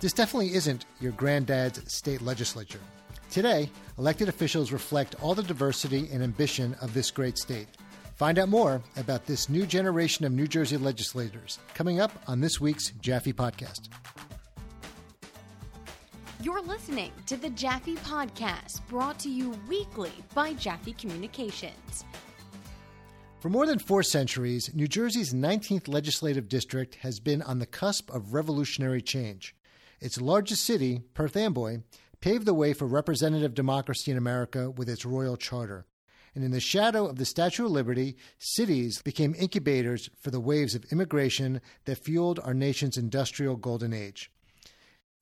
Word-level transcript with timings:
This 0.00 0.14
definitely 0.14 0.54
isn't 0.54 0.86
your 0.98 1.12
granddad's 1.12 1.92
state 1.92 2.22
legislature. 2.22 2.80
Today, 3.30 3.70
elected 3.98 4.30
officials 4.30 4.72
reflect 4.72 5.14
all 5.20 5.34
the 5.34 5.42
diversity 5.42 6.08
and 6.10 6.22
ambition 6.22 6.74
of 6.80 6.94
this 6.94 7.10
great 7.10 7.36
state. 7.36 7.68
Find 8.16 8.38
out 8.38 8.48
more 8.48 8.82
about 8.96 9.26
this 9.26 9.50
new 9.50 9.66
generation 9.66 10.24
of 10.24 10.32
New 10.32 10.46
Jersey 10.46 10.78
legislators 10.78 11.58
coming 11.74 12.00
up 12.00 12.12
on 12.26 12.40
this 12.40 12.58
week's 12.58 12.92
Jaffe 13.02 13.34
Podcast. 13.34 13.90
You're 16.42 16.62
listening 16.62 17.12
to 17.26 17.36
the 17.36 17.50
Jaffe 17.50 17.96
Podcast, 17.96 18.80
brought 18.88 19.18
to 19.18 19.28
you 19.28 19.54
weekly 19.68 20.12
by 20.34 20.54
Jaffe 20.54 20.94
Communications. 20.94 22.06
For 23.40 23.50
more 23.50 23.66
than 23.66 23.78
four 23.78 24.02
centuries, 24.02 24.70
New 24.74 24.88
Jersey's 24.88 25.34
19th 25.34 25.88
legislative 25.88 26.48
district 26.48 26.94
has 26.96 27.20
been 27.20 27.42
on 27.42 27.58
the 27.58 27.66
cusp 27.66 28.10
of 28.10 28.32
revolutionary 28.32 29.02
change. 29.02 29.54
Its 30.00 30.20
largest 30.20 30.64
city, 30.64 31.02
Perth 31.14 31.36
Amboy, 31.36 31.82
paved 32.20 32.46
the 32.46 32.54
way 32.54 32.72
for 32.72 32.86
representative 32.86 33.54
democracy 33.54 34.10
in 34.10 34.16
America 34.16 34.70
with 34.70 34.88
its 34.88 35.04
royal 35.04 35.36
charter. 35.36 35.86
And 36.34 36.44
in 36.44 36.52
the 36.52 36.60
shadow 36.60 37.06
of 37.06 37.16
the 37.16 37.24
Statue 37.24 37.64
of 37.66 37.72
Liberty, 37.72 38.16
cities 38.38 39.02
became 39.02 39.34
incubators 39.36 40.08
for 40.18 40.30
the 40.30 40.40
waves 40.40 40.74
of 40.74 40.84
immigration 40.92 41.60
that 41.86 42.04
fueled 42.04 42.38
our 42.40 42.54
nation's 42.54 42.96
industrial 42.96 43.56
golden 43.56 43.92
age. 43.92 44.30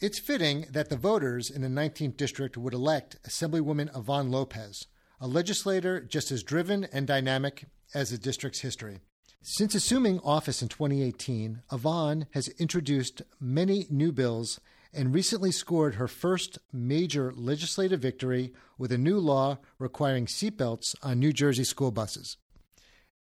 It's 0.01 0.21
fitting 0.21 0.67
that 0.71 0.91
the 0.91 0.97
voters 0.97 1.51
in 1.51 1.63
the 1.63 1.69
19th 1.69 2.17
district 2.17 2.57
would 2.57 2.75
elect 2.75 3.17
Assemblywoman 3.27 3.97
Yvonne 3.97 4.31
Lopez, 4.31 4.87
a 5.21 5.27
legislator 5.27 6.01
just 6.01 6.31
as 6.31 6.45
driven 6.45 6.85
and 6.93 7.07
dynamic 7.07 7.65
as 7.95 8.11
the 8.11 8.19
district's 8.19 8.61
history. 8.61 9.01
Since 9.41 9.77
assuming 9.77 10.19
office 10.21 10.63
in 10.63 10.69
2018, 10.69 11.63
Yvonne 11.73 12.27
has 12.33 12.49
introduced 12.59 13.23
many 13.41 13.87
new 13.89 14.11
bills 14.11 14.61
and 14.93 15.15
recently 15.15 15.53
scored 15.53 15.95
her 15.95 16.09
first 16.09 16.59
major 16.73 17.33
legislative 17.35 18.01
victory 18.01 18.53
with 18.79 18.91
a 18.91 18.99
new 18.99 19.19
law 19.19 19.59
requiring 19.79 20.27
seatbelts 20.27 20.95
on 21.03 21.21
New 21.21 21.33
Jersey 21.33 21.63
school 21.63 21.93
buses. 21.93 22.37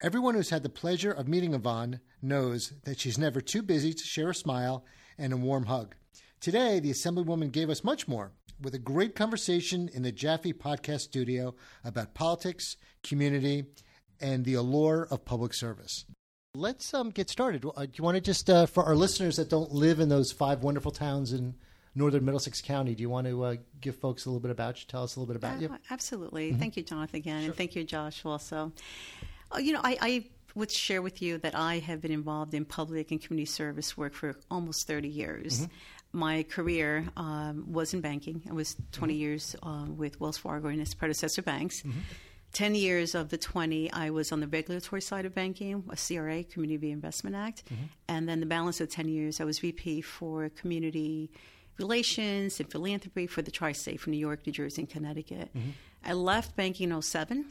Everyone 0.02 0.34
who's 0.34 0.50
had 0.50 0.64
the 0.64 0.70
pleasure 0.70 1.12
of 1.12 1.28
meeting 1.28 1.54
Yvonne 1.54 2.00
knows 2.22 2.74
that 2.84 3.00
she's 3.00 3.20
never 3.20 3.40
too 3.40 3.62
busy 3.62 3.94
to 3.94 4.04
share 4.04 4.32
a 4.32 4.36
smile 4.36 4.86
and 5.20 5.34
a 5.34 5.38
warm 5.38 5.68
hug. 5.68 5.96
Today, 6.40 6.80
the 6.80 6.92
Assemblywoman 6.92 7.52
gave 7.52 7.70
us 7.70 7.84
much 7.84 8.08
more 8.08 8.32
with 8.60 8.74
a 8.74 8.80
great 8.80 9.16
conversation 9.16 9.88
in 9.94 10.02
the 10.02 10.12
Jaffe 10.12 10.54
podcast 10.54 11.02
studio 11.02 11.56
about 11.84 12.16
politics, 12.16 12.76
community, 13.04 13.66
and 14.22 14.46
the 14.46 14.54
allure 14.54 15.08
of 15.10 15.26
public 15.26 15.54
service. 15.54 16.06
Let's 16.56 16.94
um, 16.94 17.12
get 17.12 17.30
started. 17.30 17.66
Uh, 17.66 17.86
do 17.86 17.92
you 17.96 18.04
want 18.04 18.16
to 18.16 18.22
just, 18.22 18.50
uh, 18.50 18.66
for 18.66 18.84
our 18.84 18.96
listeners 18.96 19.36
that 19.36 19.50
don't 19.50 19.72
live 19.72 20.00
in 20.00 20.10
those 20.10 20.32
five 20.32 20.64
wonderful 20.64 20.92
towns 20.92 21.34
in 21.34 21.56
northern 21.94 22.26
Middlesex 22.26 22.62
County, 22.62 22.96
do 22.96 23.02
you 23.02 23.10
want 23.10 23.28
to 23.28 23.44
uh, 23.44 23.56
give 23.80 23.96
folks 23.96 24.26
a 24.26 24.30
little 24.30 24.40
bit 24.40 24.52
about 24.52 24.80
you? 24.80 24.86
Tell 24.88 25.04
us 25.04 25.16
a 25.16 25.20
little 25.20 25.34
bit 25.34 25.38
about 25.38 25.62
you. 25.62 25.76
Absolutely. 25.92 26.50
Mm-hmm. 26.50 26.60
Thank 26.60 26.78
you, 26.78 26.84
Jonathan, 26.84 27.18
again, 27.18 27.42
sure. 27.42 27.46
and 27.48 27.56
thank 27.56 27.76
you, 27.76 27.84
Josh, 27.84 28.26
also. 28.26 28.72
Oh, 29.52 29.60
you 29.60 29.74
know, 29.74 29.82
I, 29.84 29.98
I 30.02 30.26
would 30.56 30.72
share 30.72 31.02
with 31.02 31.22
you 31.22 31.38
that 31.40 31.56
I 31.56 31.80
have 31.80 32.02
been 32.02 32.12
involved 32.12 32.54
in 32.54 32.66
public 32.66 33.12
and 33.12 33.22
community 33.22 33.46
service 33.46 33.96
work 33.96 34.14
for 34.14 34.36
almost 34.50 34.88
30 34.88 35.08
years. 35.08 35.62
Mm-hmm 35.62 35.74
my 36.14 36.44
career 36.44 37.06
um, 37.16 37.66
was 37.72 37.94
in 37.94 38.02
banking. 38.02 38.42
I 38.50 38.54
was 38.54 38.76
20 38.92 39.14
mm-hmm. 39.14 39.20
years 39.20 39.56
um, 39.64 39.98
with 39.98 40.20
Wells 40.20 40.38
Fargo 40.38 40.68
and 40.68 40.82
its 40.82 40.94
predecessor 40.94 41.42
banks. 41.42 41.82
Mm-hmm. 41.82 42.00
10 42.58 42.74
years 42.74 43.14
of 43.14 43.30
the 43.30 43.38
20, 43.38 43.94
I 43.94 44.10
was 44.10 44.32
on 44.32 44.40
the 44.40 44.48
regulatory 44.48 45.00
side 45.00 45.26
of 45.26 45.36
banking, 45.36 45.84
a 45.92 45.96
CRA, 45.96 46.44
Community 46.44 46.90
Investment 46.90 47.36
Act. 47.36 47.64
Mm-hmm. 47.66 47.84
And 48.08 48.28
then 48.28 48.40
the 48.40 48.48
balance 48.48 48.82
of 48.82 48.90
10 48.90 49.08
years, 49.10 49.40
I 49.40 49.44
was 49.44 49.60
VP 49.60 50.02
for 50.02 50.50
community 50.50 51.30
relations 51.78 52.60
and 52.60 52.72
philanthropy 52.72 53.28
for 53.28 53.44
the 53.44 53.52
tri 53.52 53.74
state 53.74 54.00
for 54.00 54.10
New 54.10 54.18
York, 54.18 54.48
New 54.48 54.54
Jersey, 54.54 54.82
and 54.82 54.90
Connecticut. 54.90 55.52
Mm-hmm. 55.56 55.70
I 56.04 56.14
left 56.14 56.56
banking 56.56 56.90
in 56.92 57.00
07 57.00 57.46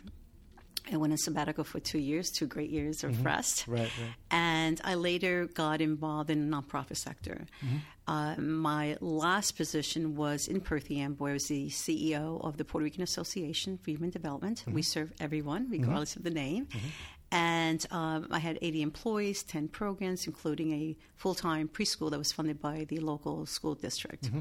I 0.92 0.96
went 0.96 1.12
on 1.12 1.18
sabbatical 1.18 1.64
for 1.64 1.80
two 1.80 1.98
years, 1.98 2.30
two 2.30 2.46
great 2.46 2.70
years 2.70 3.02
of 3.02 3.12
mm-hmm. 3.12 3.24
rest. 3.24 3.66
Right, 3.66 3.80
right. 3.80 4.14
And 4.30 4.80
I 4.84 4.94
later 4.94 5.46
got 5.46 5.80
involved 5.80 6.30
in 6.30 6.48
the 6.48 6.56
nonprofit 6.56 6.96
sector. 6.96 7.46
Mm-hmm. 7.64 7.76
Uh, 8.08 8.36
my 8.36 8.96
last 9.00 9.56
position 9.56 10.14
was 10.14 10.46
in 10.46 10.60
Perth 10.60 10.90
Amboy. 10.90 11.30
I 11.30 11.32
was 11.34 11.48
the 11.48 11.68
CEO 11.68 12.44
of 12.44 12.56
the 12.56 12.64
Puerto 12.64 12.84
Rican 12.84 13.02
Association 13.02 13.78
for 13.78 13.90
Human 13.90 14.10
Development. 14.10 14.60
Mm-hmm. 14.60 14.74
We 14.74 14.82
serve 14.82 15.12
everyone, 15.20 15.64
mm-hmm. 15.64 15.82
regardless 15.82 16.16
of 16.16 16.22
the 16.22 16.30
name. 16.30 16.66
Mm-hmm. 16.66 16.86
And 17.32 17.86
um, 17.90 18.28
I 18.30 18.38
had 18.38 18.58
80 18.62 18.82
employees, 18.82 19.42
10 19.42 19.68
programs, 19.68 20.26
including 20.26 20.72
a 20.72 20.96
full 21.16 21.34
time 21.34 21.68
preschool 21.68 22.10
that 22.10 22.18
was 22.18 22.30
funded 22.30 22.60
by 22.60 22.86
the 22.88 22.98
local 23.00 23.46
school 23.46 23.74
district 23.74 24.26
mm-hmm 24.26 24.40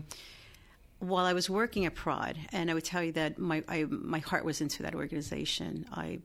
while 1.00 1.26
I 1.26 1.34
was 1.34 1.50
working 1.50 1.86
at 1.86 1.96
Prod, 1.96 2.38
and 2.52 2.72
I 2.72 2.74
would 2.74 2.84
tell 2.84 3.04
you 3.04 3.12
that 3.14 3.38
my 3.38 3.64
I, 3.68 3.84
my 3.84 4.20
heart 4.20 4.46
was 4.46 4.62
into 4.62 4.84
that 4.84 4.96
organization. 4.96 5.86
I 5.92 6.20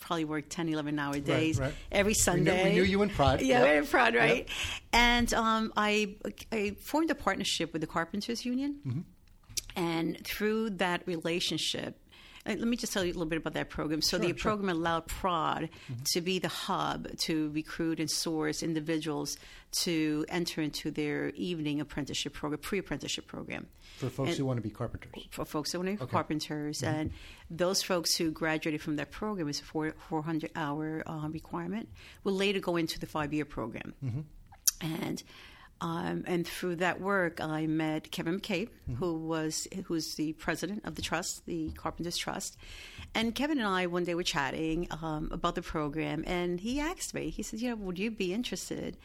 probably 0.00 0.24
worked 0.24 0.50
10, 0.50 0.68
11 0.68 0.98
hour 0.98 1.18
days 1.18 1.58
right, 1.58 1.66
right. 1.66 1.74
every 1.90 2.14
Sunday. 2.14 2.50
We 2.50 2.56
knew, 2.56 2.64
we 2.64 2.74
knew, 2.74 2.82
you 2.82 3.02
in 3.02 3.10
Prod. 3.10 3.40
Yeah, 3.42 3.64
yep. 3.64 3.82
in 3.82 3.86
Prod, 3.86 4.14
right? 4.14 4.36
Yep. 4.36 4.48
And 4.92 5.34
um, 5.34 5.72
I, 5.76 6.16
I 6.52 6.76
formed 6.80 7.10
a 7.10 7.14
partnership 7.14 7.72
with 7.72 7.80
the 7.80 7.88
Carpenters 7.88 8.44
Union. 8.44 8.80
Mm-hmm. 8.86 9.00
And 9.76 10.24
through 10.24 10.70
that 10.70 11.02
relationship, 11.06 11.98
let 12.46 12.60
me 12.60 12.76
just 12.76 12.92
tell 12.92 13.04
you 13.04 13.10
a 13.10 13.14
little 13.14 13.26
bit 13.26 13.38
about 13.38 13.54
that 13.54 13.70
program. 13.70 14.02
So 14.02 14.18
sure, 14.18 14.20
the 14.20 14.28
sure. 14.28 14.34
program 14.34 14.68
allowed 14.68 15.06
Prod 15.06 15.62
mm-hmm. 15.62 16.02
to 16.12 16.20
be 16.20 16.38
the 16.38 16.48
hub 16.48 17.08
to 17.20 17.50
recruit 17.50 18.00
and 18.00 18.10
source 18.10 18.62
individuals 18.62 19.38
to 19.82 20.26
enter 20.28 20.60
into 20.60 20.90
their 20.90 21.30
evening 21.30 21.80
apprenticeship 21.80 22.34
program, 22.34 22.60
pre-apprenticeship 22.60 23.26
program. 23.26 23.66
For 23.96 24.10
folks 24.10 24.30
and 24.30 24.38
who 24.38 24.44
want 24.44 24.58
to 24.58 24.62
be 24.62 24.70
carpenters. 24.70 25.10
For 25.30 25.44
folks 25.44 25.72
who 25.72 25.78
want 25.78 25.88
to 25.88 25.96
be 25.96 26.02
okay. 26.02 26.10
carpenters. 26.10 26.80
Mm-hmm. 26.80 26.94
And 26.94 27.10
those 27.50 27.82
folks 27.82 28.14
who 28.14 28.30
graduated 28.30 28.82
from 28.82 28.96
that 28.96 29.10
program, 29.10 29.48
is 29.48 29.60
a 29.60 29.64
400 29.64 30.50
hour 30.54 31.02
uh, 31.06 31.28
requirement, 31.28 31.88
will 32.24 32.34
later 32.34 32.60
go 32.60 32.76
into 32.76 33.00
the 33.00 33.06
five 33.06 33.32
year 33.32 33.44
program. 33.44 33.94
Mm-hmm. 34.04 34.20
And 34.82 35.22
um, 35.80 36.24
and 36.26 36.46
through 36.46 36.76
that 36.76 37.00
work, 37.00 37.40
I 37.40 37.66
met 37.66 38.10
Kevin 38.10 38.40
McCabe, 38.40 38.68
mm-hmm. 38.68 38.94
who 38.94 39.18
was 39.18 39.68
who's 39.84 40.14
the 40.14 40.32
president 40.34 40.82
of 40.84 40.94
the 40.94 41.02
trust, 41.02 41.46
the 41.46 41.70
Carpenters 41.72 42.16
Trust. 42.16 42.56
And 43.14 43.34
Kevin 43.34 43.58
and 43.58 43.66
I 43.66 43.86
one 43.86 44.04
day 44.04 44.14
were 44.14 44.22
chatting 44.22 44.88
um, 44.90 45.28
about 45.32 45.54
the 45.54 45.62
program, 45.62 46.24
and 46.26 46.60
he 46.60 46.80
asked 46.80 47.14
me. 47.14 47.30
He 47.30 47.42
said, 47.42 47.60
"You 47.60 47.70
know, 47.70 47.76
would 47.76 47.98
you 47.98 48.10
be 48.10 48.32
interested 48.32 48.96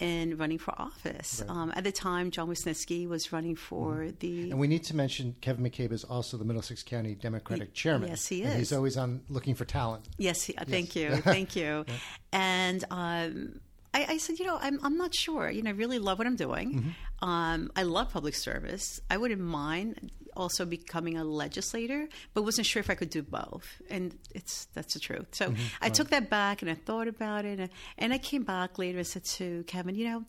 in 0.00 0.36
running 0.36 0.58
for 0.58 0.72
office?" 0.80 1.42
Right. 1.46 1.56
Um, 1.56 1.72
at 1.76 1.84
the 1.84 1.92
time, 1.92 2.30
John 2.30 2.48
Wisniewski 2.48 3.06
was 3.06 3.32
running 3.32 3.54
for 3.54 3.96
mm-hmm. 3.96 4.16
the. 4.18 4.50
And 4.50 4.58
we 4.58 4.66
need 4.66 4.84
to 4.84 4.96
mention 4.96 5.36
Kevin 5.40 5.64
McCabe 5.64 5.92
is 5.92 6.04
also 6.04 6.36
the 6.36 6.44
Middlesex 6.44 6.82
County 6.82 7.14
Democratic 7.14 7.68
he, 7.68 7.74
chairman. 7.74 8.08
Yes, 8.08 8.26
he 8.26 8.42
is. 8.42 8.54
he's 8.56 8.72
always 8.72 8.96
on 8.96 9.20
looking 9.28 9.54
for 9.54 9.66
talent. 9.66 10.08
Yes, 10.16 10.42
he, 10.42 10.54
yes. 10.54 10.64
thank 10.68 10.96
you, 10.96 11.16
thank 11.16 11.54
you. 11.54 11.84
yeah. 11.86 11.94
And. 12.32 12.84
Um, 12.90 13.60
I, 13.94 14.06
I, 14.10 14.18
said, 14.18 14.38
you 14.38 14.44
know, 14.44 14.58
I'm, 14.60 14.80
I'm 14.82 14.98
not 14.98 15.14
sure. 15.14 15.48
You 15.48 15.62
know, 15.62 15.70
I 15.70 15.74
really 15.74 16.00
love 16.00 16.18
what 16.18 16.26
I'm 16.26 16.36
doing. 16.36 16.74
Mm-hmm. 16.74 17.28
Um, 17.28 17.70
I 17.76 17.84
love 17.84 18.10
public 18.10 18.34
service. 18.34 19.00
I 19.08 19.16
wouldn't 19.16 19.40
mind 19.40 20.10
also 20.36 20.66
becoming 20.66 21.16
a 21.16 21.24
legislator, 21.24 22.08
but 22.34 22.42
wasn't 22.42 22.66
sure 22.66 22.80
if 22.80 22.90
I 22.90 22.94
could 22.94 23.10
do 23.10 23.22
both. 23.22 23.80
And 23.88 24.18
it's 24.34 24.66
that's 24.74 24.94
the 24.94 25.00
truth. 25.00 25.28
So 25.32 25.50
mm-hmm. 25.50 25.62
I 25.80 25.88
took 25.90 26.10
that 26.10 26.28
back 26.28 26.60
and 26.62 26.70
I 26.70 26.74
thought 26.74 27.08
about 27.08 27.44
it, 27.44 27.60
and, 27.60 27.70
and 27.96 28.12
I 28.12 28.18
came 28.18 28.42
back 28.42 28.78
later 28.78 28.98
and 28.98 29.06
said 29.06 29.24
to 29.24 29.62
Kevin, 29.68 29.94
you 29.94 30.08
know, 30.08 30.24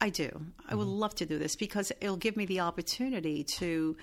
I 0.00 0.10
do. 0.10 0.30
I 0.68 0.76
would 0.76 0.86
mm-hmm. 0.86 1.00
love 1.00 1.14
to 1.16 1.26
do 1.26 1.38
this 1.38 1.56
because 1.56 1.90
it'll 2.00 2.16
give 2.16 2.36
me 2.36 2.46
the 2.46 2.60
opportunity 2.60 3.42
to 3.58 3.96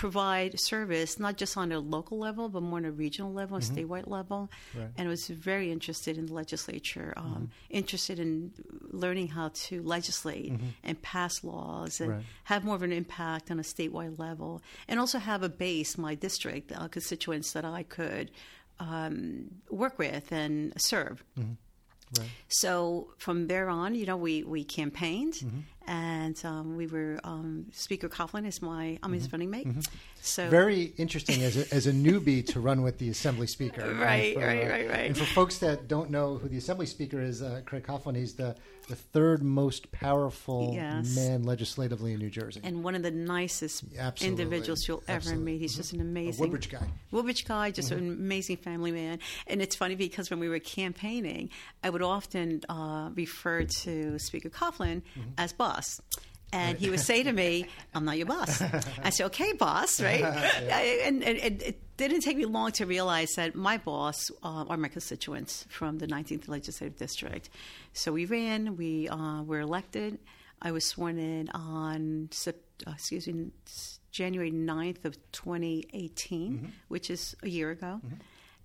provide 0.00 0.58
service 0.58 1.20
not 1.20 1.36
just 1.36 1.58
on 1.58 1.70
a 1.72 1.78
local 1.78 2.18
level 2.18 2.48
but 2.48 2.62
more 2.62 2.78
on 2.78 2.86
a 2.86 2.90
regional 2.90 3.30
level 3.30 3.58
mm-hmm. 3.58 3.76
statewide 3.76 4.08
level 4.08 4.50
right. 4.74 4.88
and 4.96 5.06
was 5.06 5.28
very 5.28 5.70
interested 5.70 6.16
in 6.16 6.24
the 6.24 6.32
legislature 6.32 7.12
um, 7.18 7.26
mm-hmm. 7.26 7.44
interested 7.68 8.18
in 8.18 8.50
learning 8.92 9.28
how 9.28 9.50
to 9.52 9.82
legislate 9.82 10.54
mm-hmm. 10.54 10.68
and 10.84 11.02
pass 11.02 11.44
laws 11.44 12.00
and 12.00 12.12
right. 12.12 12.22
have 12.44 12.64
more 12.64 12.76
of 12.76 12.82
an 12.82 12.92
impact 12.92 13.50
on 13.50 13.60
a 13.60 13.62
statewide 13.62 14.18
level 14.18 14.62
and 14.88 14.98
also 14.98 15.18
have 15.18 15.42
a 15.42 15.50
base 15.50 15.98
my 15.98 16.14
district 16.14 16.72
uh, 16.72 16.88
constituents 16.88 17.52
that 17.52 17.66
I 17.66 17.82
could 17.82 18.30
um, 18.78 19.50
work 19.68 19.98
with 19.98 20.32
and 20.32 20.72
serve 20.78 21.22
mm-hmm. 21.38 21.52
Right. 22.18 22.28
So 22.48 23.12
from 23.18 23.46
there 23.46 23.68
on, 23.68 23.94
you 23.94 24.04
know, 24.04 24.16
we, 24.16 24.42
we 24.42 24.64
campaigned, 24.64 25.34
mm-hmm 25.34 25.60
and 25.90 26.40
um, 26.44 26.76
we 26.76 26.86
were 26.86 27.18
um, 27.24 27.66
Speaker 27.72 28.08
Coughlin 28.08 28.46
is 28.46 28.62
my 28.62 28.96
I'm 29.02 29.12
his 29.12 29.26
mm-hmm. 29.26 29.34
running 29.34 29.50
mate. 29.50 29.66
Mm-hmm. 30.20 30.26
So 30.26 30.50
very 30.50 30.92
interesting 30.98 31.42
as 31.42 31.56
a, 31.56 31.74
as 31.74 31.86
a 31.86 31.92
newbie 31.92 32.46
to 32.48 32.60
run 32.60 32.82
with 32.82 32.98
the 32.98 33.08
Assembly 33.08 33.46
Speaker. 33.46 33.80
Right, 34.00 34.34
for, 34.34 34.40
right, 34.40 34.68
right, 34.68 34.88
right. 34.88 35.06
And 35.06 35.16
for 35.16 35.24
folks 35.24 35.58
that 35.58 35.88
don't 35.88 36.10
know 36.10 36.36
who 36.38 36.48
the 36.48 36.56
Assembly 36.56 36.86
Speaker 36.86 37.20
is, 37.20 37.42
uh, 37.42 37.60
Craig 37.66 37.84
Coughlin, 37.86 38.16
he's 38.16 38.34
the 38.34 38.56
the 38.88 38.96
third 38.96 39.42
most 39.42 39.92
powerful 39.92 40.72
yes. 40.74 41.14
man 41.14 41.44
legislatively 41.44 42.12
in 42.12 42.18
New 42.18 42.28
Jersey, 42.28 42.60
and 42.64 42.82
one 42.82 42.96
of 42.96 43.02
the 43.02 43.10
nicest 43.10 43.84
Absolutely. 43.96 44.42
individuals 44.42 44.88
you'll 44.88 45.02
ever 45.06 45.16
Absolutely. 45.16 45.44
meet. 45.44 45.60
He's 45.60 45.72
mm-hmm. 45.72 45.80
just 45.80 45.92
an 45.92 46.00
amazing 46.00 46.40
a 46.40 46.42
Woodbridge 46.42 46.70
guy. 46.70 46.88
Woodbridge 47.12 47.46
guy, 47.46 47.70
just 47.70 47.90
mm-hmm. 47.90 48.04
an 48.04 48.12
amazing 48.12 48.56
family 48.56 48.90
man. 48.90 49.20
And 49.46 49.62
it's 49.62 49.76
funny 49.76 49.94
because 49.94 50.28
when 50.28 50.40
we 50.40 50.48
were 50.48 50.58
campaigning, 50.58 51.50
I 51.84 51.90
would 51.90 52.02
often 52.02 52.62
uh, 52.68 53.10
refer 53.14 53.62
to 53.64 54.18
Speaker 54.18 54.50
Coughlin 54.50 55.02
mm-hmm. 55.02 55.30
as 55.38 55.52
boss. 55.52 56.00
And 56.52 56.78
he 56.78 56.90
would 56.90 57.00
say 57.00 57.22
to 57.22 57.32
me, 57.32 57.66
I'm 57.94 58.04
not 58.04 58.16
your 58.18 58.26
boss. 58.26 58.60
I 59.04 59.10
said, 59.10 59.26
okay, 59.26 59.52
boss, 59.52 60.00
right? 60.08 60.24
I- 60.24 61.02
and, 61.04 61.22
and, 61.22 61.38
and 61.38 61.62
it 61.62 61.80
didn't 61.96 62.20
take 62.22 62.36
me 62.36 62.44
long 62.44 62.72
to 62.72 62.86
realize 62.86 63.30
that 63.36 63.54
my 63.54 63.76
boss 63.78 64.30
uh, 64.42 64.64
are 64.68 64.76
my 64.76 64.88
constituents 64.88 65.64
from 65.68 65.98
the 65.98 66.06
19th 66.08 66.48
Legislative 66.48 66.96
District. 66.98 67.48
So 67.92 68.10
we 68.12 68.24
ran, 68.24 68.76
we 68.76 69.08
uh, 69.08 69.42
were 69.42 69.60
elected. 69.60 70.18
I 70.62 70.72
was 70.72 70.84
sworn 70.84 71.18
in 71.18 71.48
on, 71.50 72.30
uh, 72.46 72.52
excuse 72.90 73.26
me, 73.28 73.50
January 74.10 74.50
9th 74.50 75.04
of 75.04 75.16
2018, 75.32 76.72
which 76.88 77.10
is 77.10 77.36
a 77.42 77.48
year 77.48 77.70
ago. 77.70 78.00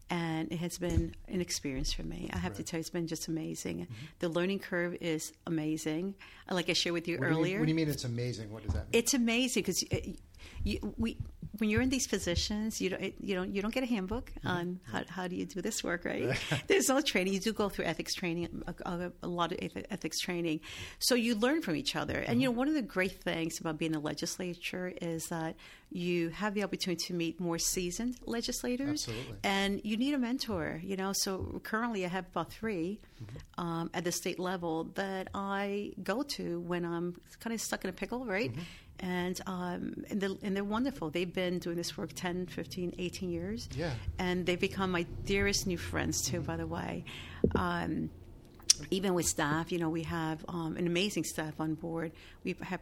And 0.09 0.51
it 0.51 0.57
has 0.59 0.77
been 0.77 1.15
an 1.27 1.41
experience 1.41 1.91
for 1.91 2.03
me. 2.03 2.29
I 2.31 2.37
have 2.37 2.53
to 2.57 2.63
tell 2.63 2.77
you, 2.77 2.81
it's 2.81 2.91
been 2.91 3.07
just 3.07 3.27
amazing. 3.27 3.79
Mm-hmm. 3.79 3.93
The 4.19 4.29
learning 4.29 4.59
curve 4.59 4.95
is 5.01 5.33
amazing. 5.47 6.13
Like 6.49 6.69
I 6.69 6.73
shared 6.73 6.93
with 6.93 7.07
you 7.07 7.17
What 7.17 7.21
do 7.23 7.27
you 7.29 7.33
mean- 7.33 7.39
earlier 7.41 7.59
what 7.59 7.65
do 7.65 7.71
you 7.71 7.75
mean 7.75 7.89
it's 7.89 8.03
amazing? 8.03 8.51
What 8.51 8.63
does 8.63 8.73
that 8.73 8.83
mean? 8.83 8.89
it's 8.93 9.13
amazing 9.15 9.63
because 9.63 9.83
uh, 9.91 9.97
you, 10.63 10.93
we 10.97 11.17
when 11.59 11.69
you're 11.69 11.81
in 11.81 11.89
these 11.89 12.07
positions, 12.07 12.81
you 12.81 12.89
don't 12.89 13.13
you 13.21 13.35
don't 13.35 13.53
you 13.55 13.61
don't 13.61 13.73
get 13.73 13.83
a 13.83 13.87
handbook 13.87 14.31
Mm-hmm. 14.35 14.47
on 14.47 14.79
how, 14.91 15.01
how 15.07 15.27
do 15.27 15.35
you 15.35 15.45
do 15.45 15.61
this 15.61 15.83
work, 15.83 16.05
right? 16.05 16.37
There's 16.67 16.89
no 16.89 17.01
training. 17.01 17.33
You 17.33 17.39
do 17.39 17.53
go 17.53 17.69
through 17.69 17.85
ethics 17.85 18.13
training, 18.13 18.63
a, 18.67 18.89
a, 18.89 19.11
a 19.23 19.27
lot 19.27 19.51
of 19.51 19.59
ethics 19.89 20.19
training, 20.19 20.59
so 20.99 21.15
you 21.15 21.35
learn 21.35 21.61
from 21.61 21.75
each 21.75 21.95
other. 21.95 22.13
And 22.15 22.25
Mm-hmm. 22.27 22.39
you 22.41 22.47
know, 22.47 22.51
one 22.51 22.67
of 22.67 22.73
the 22.73 22.81
great 22.81 23.21
things 23.23 23.59
about 23.59 23.77
being 23.77 23.93
in 23.93 23.99
the 23.99 24.05
legislature 24.05 24.93
is 25.01 25.27
that 25.27 25.55
you 25.91 26.29
have 26.29 26.53
the 26.53 26.63
opportunity 26.63 27.05
to 27.07 27.13
meet 27.13 27.39
more 27.39 27.57
seasoned 27.57 28.17
legislators, 28.25 29.07
Absolutely. 29.07 29.37
and 29.43 29.81
you 29.83 29.95
need 29.97 30.13
a 30.13 30.17
mentor. 30.17 30.81
You 30.83 30.97
know, 30.97 31.13
so 31.13 31.59
currently 31.63 32.05
I 32.05 32.09
have 32.09 32.25
about 32.27 32.51
3 32.51 32.99
Mm-hmm. 33.15 33.65
um, 33.65 33.89
at 33.93 34.03
the 34.03 34.11
state 34.11 34.39
level 34.39 34.85
that 34.95 35.29
I 35.33 35.93
go 36.03 36.21
to 36.35 36.59
when 36.59 36.83
I'm 36.83 37.15
kind 37.39 37.53
of 37.53 37.61
stuck 37.61 37.85
in 37.85 37.89
a 37.89 37.93
pickle, 37.93 38.25
right? 38.25 38.51
Mm-hmm. 38.51 38.61
And, 38.99 39.39
um, 39.45 40.05
and, 40.09 40.21
they're, 40.21 40.29
and 40.41 40.55
they're 40.55 40.63
wonderful. 40.63 41.09
They've 41.09 41.31
been 41.31 41.59
doing 41.59 41.75
this 41.75 41.97
work 41.97 42.11
10, 42.13 42.47
15, 42.47 42.95
18 42.97 43.29
years. 43.29 43.67
Yeah. 43.75 43.91
And 44.17 44.45
they've 44.45 44.59
become 44.59 44.91
my 44.91 45.03
dearest 45.25 45.67
new 45.67 45.77
friends, 45.77 46.21
too, 46.21 46.41
by 46.41 46.55
the 46.57 46.67
way. 46.67 47.03
Um, 47.55 48.09
even 48.91 49.13
with 49.13 49.25
staff, 49.25 49.71
you 49.71 49.79
know, 49.79 49.89
we 49.89 50.03
have 50.03 50.43
um, 50.47 50.77
an 50.77 50.87
amazing 50.87 51.23
staff 51.23 51.59
on 51.59 51.75
board. 51.75 52.11
We 52.43 52.55
have 52.61 52.79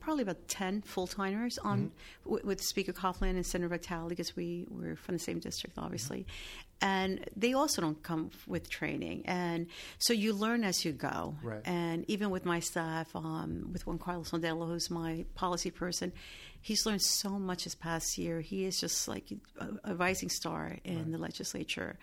probably 0.00 0.22
about 0.22 0.48
10 0.48 0.82
full 0.82 1.06
timers 1.06 1.58
on 1.58 1.92
w- 2.24 2.44
with 2.46 2.62
Speaker 2.62 2.92
Coughlin 2.92 3.30
and 3.30 3.44
Senator 3.44 3.68
Vitale 3.68 4.08
because 4.08 4.34
we 4.34 4.66
were 4.70 4.96
from 4.96 5.14
the 5.14 5.18
same 5.18 5.38
district, 5.38 5.76
obviously. 5.76 6.26
And 6.80 7.28
they 7.34 7.54
also 7.54 7.82
don't 7.82 8.00
come 8.02 8.30
with 8.46 8.70
training. 8.70 9.24
And 9.26 9.66
so 9.98 10.12
you 10.12 10.32
learn 10.32 10.62
as 10.62 10.84
you 10.84 10.92
go. 10.92 11.34
Right. 11.42 11.60
And 11.64 12.04
even 12.08 12.30
with 12.30 12.44
my 12.44 12.60
staff, 12.60 13.14
um, 13.16 13.70
with 13.72 13.86
Juan 13.86 13.98
Carlos 13.98 14.30
Modelo, 14.30 14.68
who's 14.68 14.88
my 14.88 15.24
policy 15.34 15.72
person, 15.72 16.12
he's 16.60 16.86
learned 16.86 17.02
so 17.02 17.30
much 17.30 17.64
this 17.64 17.74
past 17.74 18.16
year. 18.16 18.40
He 18.40 18.64
is 18.64 18.78
just 18.80 19.08
like 19.08 19.24
a, 19.58 19.92
a 19.92 19.94
rising 19.94 20.28
star 20.28 20.76
in 20.84 21.10
the 21.10 21.18
legislature. 21.18 21.98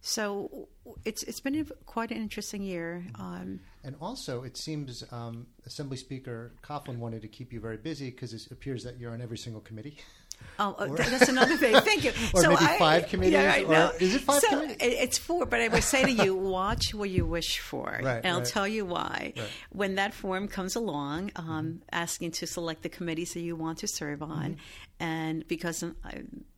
So 0.00 0.68
it's 1.04 1.22
it's 1.24 1.40
been 1.40 1.60
a, 1.60 1.64
quite 1.86 2.10
an 2.10 2.18
interesting 2.18 2.62
year. 2.62 3.04
Um, 3.16 3.60
And 3.84 3.96
also, 4.00 4.44
it 4.44 4.56
seems 4.56 5.02
um, 5.10 5.46
Assembly 5.66 5.96
Speaker 5.96 6.52
Coughlin 6.62 6.98
wanted 6.98 7.22
to 7.22 7.28
keep 7.28 7.52
you 7.52 7.60
very 7.60 7.76
busy 7.76 8.10
because 8.10 8.32
it 8.32 8.50
appears 8.52 8.84
that 8.84 8.98
you're 8.98 9.12
on 9.12 9.20
every 9.20 9.38
single 9.38 9.60
committee. 9.60 9.98
Oh, 10.58 10.74
uh, 10.78 10.86
th- 10.86 11.08
that's 11.08 11.28
another 11.28 11.56
thing. 11.56 11.74
Thank 11.80 12.04
you. 12.04 12.12
Or 12.34 12.42
maybe 12.42 12.56
five 12.78 13.08
committees, 13.08 13.36
right, 13.38 13.64
or- 13.66 13.72
no. 13.72 13.92
is 13.98 14.14
it 14.14 14.20
five 14.22 14.40
so 14.42 14.48
committees? 14.48 14.76
It's 14.80 15.18
four, 15.18 15.46
but 15.46 15.60
I 15.60 15.68
would 15.68 15.82
say 15.82 16.04
to 16.04 16.10
you, 16.10 16.34
watch 16.52 16.94
what 16.94 17.10
you 17.10 17.26
wish 17.26 17.58
for, 17.58 18.00
Right, 18.02 18.16
and 18.24 18.26
I'll 18.26 18.38
right. 18.40 18.46
tell 18.48 18.68
you 18.68 18.84
why. 18.84 19.32
Right. 19.36 19.48
When 19.70 19.94
that 19.96 20.14
form 20.14 20.48
comes 20.48 20.76
along, 20.76 21.32
um, 21.36 21.82
asking 21.90 22.32
to 22.32 22.46
select 22.46 22.82
the 22.82 22.88
committees 22.88 23.34
that 23.34 23.40
you 23.40 23.56
want 23.56 23.78
to 23.78 23.88
serve 23.88 24.22
on, 24.22 24.32
Mm-hmm. 24.32 24.54
and 25.00 25.48
because 25.48 25.82
I'm, 25.82 25.96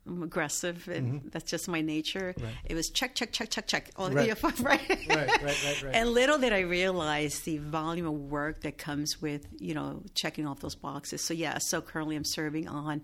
I'm 0.07 0.21
aggressive 0.23 0.87
and 0.87 1.29
that's 1.31 1.49
just 1.49 1.67
my 1.67 1.81
nature, 1.81 2.35
it 2.65 2.75
was 2.75 2.89
check, 2.89 3.15
check, 3.15 3.31
check, 3.31 3.49
check, 3.49 3.65
check. 3.67 3.89
All 3.95 4.09
Right. 4.11 4.29
the 4.39 4.63
right? 4.63 4.81
Right, 4.89 5.09
right, 5.09 5.41
right, 5.43 5.83
right. 5.83 5.95
And 5.95 6.09
little 6.09 6.37
did 6.37 6.53
I 6.53 6.59
realize 6.59 7.39
the 7.39 7.57
volume 7.57 8.05
of 8.05 8.13
work 8.13 8.61
that 8.61 8.77
comes 8.77 9.21
with, 9.21 9.47
you 9.59 9.73
know, 9.73 10.03
checking 10.13 10.45
off 10.47 10.59
those 10.59 10.75
boxes. 10.75 11.21
So 11.21 11.33
yeah, 11.33 11.57
so 11.57 11.81
currently 11.81 12.15
I'm 12.15 12.23
serving 12.23 12.67
on 12.67 13.01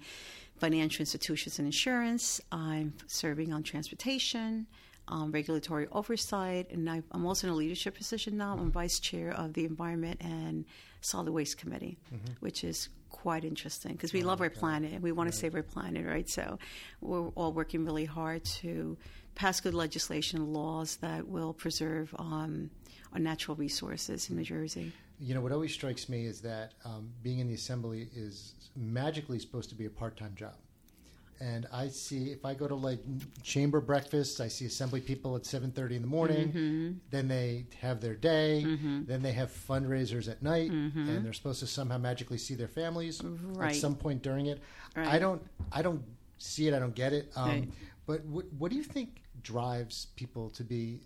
financial 0.62 1.02
institutions 1.02 1.58
and 1.58 1.66
insurance. 1.66 2.40
I'm 2.52 2.94
serving 3.08 3.52
on 3.52 3.64
transportation, 3.64 4.68
um, 5.08 5.32
regulatory 5.32 5.88
oversight, 5.92 6.70
and 6.72 6.88
I, 6.88 7.02
I'm 7.12 7.26
also 7.26 7.48
in 7.48 7.54
a 7.54 7.56
leadership 7.56 7.96
position 7.98 8.38
now. 8.38 8.54
I'm 8.54 8.72
vice 8.72 9.00
chair 9.00 9.32
of 9.32 9.54
the 9.54 9.66
Environment 9.66 10.22
and 10.22 10.66
Solid 11.02 11.32
Waste 11.32 11.58
Committee, 11.58 11.98
which 12.42 12.64
is 12.64 12.90
quite 13.10 13.44
interesting 13.44 13.94
because 13.94 14.14
we 14.14 14.22
love 14.22 14.40
our 14.40 14.52
planet 14.52 14.94
and 14.94 15.02
we 15.02 15.12
want 15.12 15.32
to 15.32 15.36
save 15.36 15.56
our 15.56 15.64
planet, 15.64 16.06
right? 16.06 16.30
So 16.30 16.60
we're 17.02 17.30
all 17.30 17.54
working 17.54 17.84
really 17.84 18.06
hard 18.06 18.46
to 18.62 18.98
pass 19.34 19.60
good 19.62 19.74
legislation 19.74 20.40
and 20.40 20.54
laws 20.54 20.98
that 20.98 21.28
will 21.28 21.54
preserve 21.54 22.14
um, 22.20 22.70
our 23.14 23.20
natural 23.20 23.58
resources 23.58 24.30
in 24.30 24.38
New 24.38 24.44
Jersey. 24.44 24.94
You 25.24 25.36
know, 25.36 25.42
what 25.42 25.52
always 25.52 25.72
strikes 25.72 26.10
me 26.10 26.26
is 26.26 26.42
that 26.42 26.74
um, 26.84 27.10
being 27.22 27.40
in 27.40 27.48
the 27.48 27.54
assembly 27.54 28.10
is 28.16 28.54
magically 28.76 29.38
supposed 29.40 29.70
to 29.70 29.76
be 29.76 29.86
a 29.86 29.90
part-time 29.90 30.34
job. 30.36 30.56
And 31.40 31.66
I 31.74 31.88
see 31.88 32.26
if 32.32 32.46
I 32.46 32.54
go 32.54 32.68
to 32.68 32.76
like 32.76 33.00
chamber 33.42 33.82
breakfasts, 33.82 34.40
I 34.40 34.48
see 34.48 34.66
assembly 34.66 35.02
people 35.02 35.36
at 35.36 35.44
seven 35.46 35.72
thirty 35.72 35.96
in 35.96 36.04
the 36.04 36.08
morning. 36.08 36.50
Mm-hmm. 36.50 36.92
Then 37.10 37.28
they 37.28 37.66
have 37.80 38.00
their 38.00 38.14
day. 38.16 38.64
Then 39.08 39.22
they 39.24 39.32
have 39.32 39.50
fundraisers 39.52 40.30
at 40.30 40.44
night, 40.44 40.70
and 40.70 41.26
they're 41.26 41.34
supposed 41.34 41.60
to 41.62 41.68
somehow 41.68 41.98
magically 41.98 42.38
see 42.38 42.54
their 42.56 42.68
families 42.68 43.22
Mm-hmm. 43.22 43.54
Right. 43.56 43.70
at 43.72 43.76
some 43.76 43.96
point 43.96 44.22
during 44.22 44.48
it. 44.48 44.60
I 44.96 45.18
don't, 45.18 45.42
I 45.72 45.82
don't 45.82 46.04
see 46.38 46.68
it. 46.68 46.74
I 46.76 46.80
don't 46.80 46.94
get 46.96 47.12
it. 47.14 47.32
Um, 47.36 47.50
Right. 47.50 47.70
But 48.08 48.26
what, 48.26 48.46
what 48.60 48.70
do 48.72 48.78
you 48.78 48.84
think 48.84 49.22
drives 49.42 50.08
people 50.16 50.50
to 50.52 50.64
be 50.64 51.00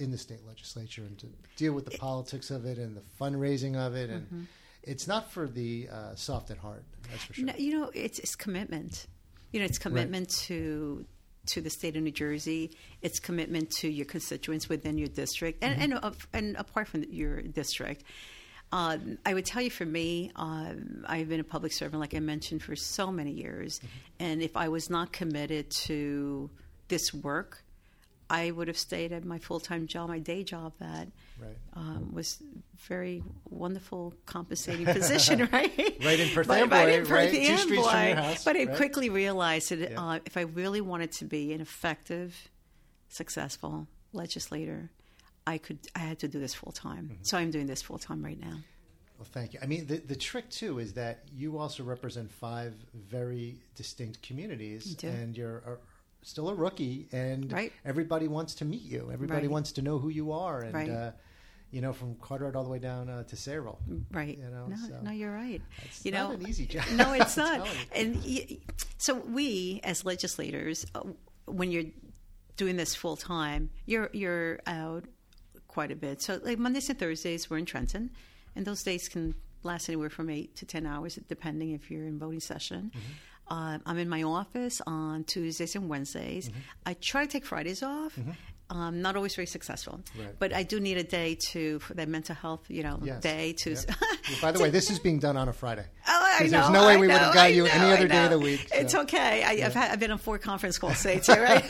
in 0.00 0.10
the 0.10 0.18
state 0.18 0.46
legislature 0.46 1.02
and 1.02 1.18
to 1.18 1.26
deal 1.56 1.72
with 1.72 1.84
the 1.84 1.96
politics 1.98 2.50
of 2.50 2.64
it 2.64 2.78
and 2.78 2.96
the 2.96 3.02
fundraising 3.20 3.76
of 3.76 3.94
it? 3.96 4.10
And 4.10 4.26
Mm-hmm. 4.26 4.42
it's 4.82 5.06
not 5.06 5.30
for 5.30 5.46
the 5.46 5.88
uh, 5.92 6.14
soft 6.14 6.50
at 6.50 6.58
heart. 6.58 6.84
That's 7.10 7.24
for 7.24 7.34
sure. 7.34 7.44
No, 7.46 7.52
you 7.56 7.78
know, 7.78 7.90
it's, 7.94 8.18
it's 8.18 8.34
commitment. 8.36 9.06
You 9.52 9.60
know, 9.60 9.66
it's 9.66 9.78
commitment 9.78 10.30
to 10.46 11.04
to 11.46 11.60
the 11.62 11.70
state 11.70 11.96
of 11.96 12.02
New 12.02 12.10
Jersey. 12.12 12.70
It's 13.00 13.18
commitment 13.18 13.70
to 13.78 13.88
your 13.88 14.04
constituents 14.06 14.68
within 14.68 14.98
your 14.98 15.08
district, 15.08 15.64
and 15.64 15.80
and, 15.82 15.94
uh, 16.02 16.12
and 16.32 16.56
apart 16.56 16.86
from 16.88 17.04
your 17.10 17.42
district. 17.42 18.04
Um, 18.72 19.18
I 19.26 19.34
would 19.34 19.46
tell 19.46 19.60
you, 19.62 19.70
for 19.70 19.84
me, 19.84 20.30
um, 20.36 21.04
I've 21.08 21.28
been 21.28 21.40
a 21.40 21.44
public 21.44 21.72
servant, 21.72 22.00
like 22.00 22.14
I 22.14 22.20
mentioned, 22.20 22.62
for 22.62 22.76
so 22.76 23.10
many 23.10 23.32
years, 23.32 23.80
and 24.20 24.40
if 24.40 24.56
I 24.56 24.68
was 24.68 24.88
not 24.88 25.12
committed 25.12 25.70
to 25.86 26.48
this 26.86 27.12
work, 27.12 27.64
I 28.30 28.50
would 28.52 28.68
have 28.68 28.78
stayed 28.78 29.12
at 29.12 29.24
my 29.24 29.38
full 29.38 29.58
time 29.60 29.86
job, 29.88 30.08
my 30.08 30.20
day 30.20 30.44
job 30.44 30.72
that 30.78 31.08
Right. 31.40 31.56
um, 31.72 32.12
was 32.12 32.38
very 32.86 33.22
wonderful, 33.48 34.14
compensating 34.26 34.84
position, 34.86 35.48
right? 35.52 35.96
Right 36.04 36.20
in 36.20 36.28
Perth 36.34 36.46
But- 36.48 36.58
Amboy, 36.62 36.76
right 36.76 36.88
in 36.90 37.00
Perth 37.06 37.10
right? 37.10 37.30
Two 37.32 37.56
streets 37.58 37.88
from 37.90 38.06
your 38.06 38.14
house, 38.16 38.44
But 38.44 38.56
I 38.56 38.64
right? 38.64 38.76
quickly 38.76 39.08
realized 39.08 39.70
that 39.70 39.90
Yeah. 39.90 40.00
uh, 40.00 40.18
if 40.26 40.36
I 40.36 40.42
really 40.42 40.80
wanted 40.80 41.12
to 41.12 41.24
be 41.24 41.52
an 41.54 41.60
effective, 41.60 42.48
successful 43.08 43.86
legislator, 44.12 44.90
I 45.46 45.58
could. 45.58 45.78
I 45.96 46.00
had 46.00 46.18
to 46.20 46.28
do 46.28 46.38
this 46.38 46.54
full 46.54 46.72
time. 46.72 47.04
Mm-hmm. 47.12 47.22
So 47.22 47.38
I'm 47.38 47.50
doing 47.50 47.66
this 47.66 47.82
full 47.82 47.98
time 47.98 48.24
right 48.24 48.38
now. 48.40 48.58
Well, 49.18 49.26
thank 49.32 49.52
you. 49.52 49.60
I 49.62 49.66
mean, 49.66 49.86
the, 49.86 49.96
the 49.98 50.16
trick 50.16 50.48
too 50.50 50.78
is 50.78 50.94
that 50.94 51.24
you 51.36 51.58
also 51.58 51.82
represent 51.84 52.30
five 52.30 52.74
very 52.94 53.56
distinct 53.74 54.22
communities, 54.22 54.94
do. 54.94 55.08
and 55.08 55.36
you're 55.36 55.58
a, 55.58 55.76
still 56.22 56.48
a 56.48 56.54
rookie, 56.54 57.08
and 57.12 57.52
Right. 57.52 57.72
everybody 57.84 58.28
wants 58.28 58.54
to 58.56 58.64
meet 58.64 58.82
you. 58.82 59.10
Everybody 59.12 59.42
Right. 59.46 59.50
wants 59.50 59.72
to 59.72 59.82
know 59.82 59.98
who 59.98 60.08
you 60.08 60.32
are, 60.32 60.60
and 60.62 60.74
Right. 60.74 60.90
uh, 60.90 61.12
you 61.70 61.80
know, 61.80 61.92
from 61.92 62.16
Carteret 62.16 62.56
all 62.56 62.64
the 62.64 62.68
way 62.70 62.80
down 62.80 63.08
uh, 63.08 63.22
to 63.24 63.36
Sayreville. 63.36 63.78
Right. 64.10 64.36
You 64.36 64.50
know, 64.50 64.66
no, 64.66 64.76
so 64.76 65.00
no, 65.02 65.10
you're 65.12 65.32
right. 65.32 65.62
It's 65.84 66.04
you 66.04 66.10
not 66.10 66.30
know, 66.30 66.34
an 66.34 66.48
easy 66.48 66.66
job. 66.66 66.84
No, 66.94 67.12
it's 67.12 67.36
not. 67.44 67.64
you. 67.66 67.72
And 67.94 68.58
so 68.98 69.14
we, 69.14 69.80
as 69.84 70.04
legislators, 70.04 70.84
uh, 70.94 71.02
when 71.46 71.70
you're 71.70 71.84
doing 72.56 72.76
this 72.76 72.94
full 72.94 73.16
time, 73.16 73.70
you're 73.86 74.10
you're 74.12 74.60
out 74.66 75.04
quite 75.68 75.92
a 75.92 75.96
bit. 75.96 76.20
So 76.22 76.40
like 76.42 76.58
Mondays 76.58 76.90
and 76.90 76.98
Thursdays, 76.98 77.48
we're 77.48 77.58
in 77.58 77.66
Trenton, 77.66 78.10
and 78.56 78.66
those 78.66 78.82
days 78.82 79.08
can 79.08 79.34
last 79.62 79.88
anywhere 79.88 80.10
from 80.10 80.28
eight 80.28 80.56
to 80.56 80.66
ten 80.66 80.86
hours, 80.86 81.18
depending 81.28 81.70
if 81.70 81.88
you're 81.90 82.04
in 82.06 82.18
voting 82.18 82.40
session. 82.40 82.90
Mm-hmm. 82.94 83.12
Uh, 83.50 83.78
I'm 83.84 83.98
in 83.98 84.08
my 84.08 84.22
office 84.22 84.80
on 84.86 85.24
Tuesdays 85.24 85.74
and 85.74 85.88
Wednesdays. 85.88 86.48
Mm-hmm. 86.48 86.58
I 86.86 86.94
try 86.94 87.26
to 87.26 87.30
take 87.30 87.44
Fridays 87.44 87.82
off. 87.82 88.16
Um, 88.72 89.02
not 89.02 89.16
always 89.16 89.34
very 89.34 89.46
successful, 89.48 90.00
Right. 90.16 90.28
but 90.38 90.52
I 90.52 90.62
do 90.62 90.78
need 90.78 90.96
a 90.96 91.02
day 91.02 91.36
to 91.50 91.80
for 91.80 91.94
that 91.94 92.08
mental 92.08 92.36
health, 92.36 92.66
you 92.68 92.84
know, 92.84 93.00
Yes. 93.02 93.20
day 93.20 93.52
to. 93.54 93.70
Yeah. 93.72 93.80
By 94.40 94.52
the 94.52 94.60
way, 94.62 94.70
this 94.70 94.90
is 94.92 95.00
being 95.00 95.18
done 95.18 95.36
on 95.36 95.48
a 95.48 95.52
Friday. 95.52 95.84
Oh, 96.06 96.36
there's 96.38 96.52
know, 96.52 96.70
no 96.70 96.86
way 96.86 96.92
I 96.94 96.96
we 96.98 97.08
would 97.08 97.16
have 97.16 97.34
got 97.34 97.46
I 97.46 97.48
you 97.48 97.64
know, 97.64 97.70
any 97.72 97.92
other 97.92 98.06
day 98.06 98.24
of 98.26 98.30
the 98.30 98.38
week. 98.38 98.68
It's 98.72 98.94
okay. 98.94 99.42
I, 99.42 99.66
I've, 99.66 99.74
had, 99.74 99.90
I've 99.90 99.98
been 99.98 100.12
on 100.12 100.18
four 100.18 100.38
conference 100.38 100.78
calls 100.78 101.02
today 101.02 101.18
too, 101.24 101.32
right? 101.32 101.64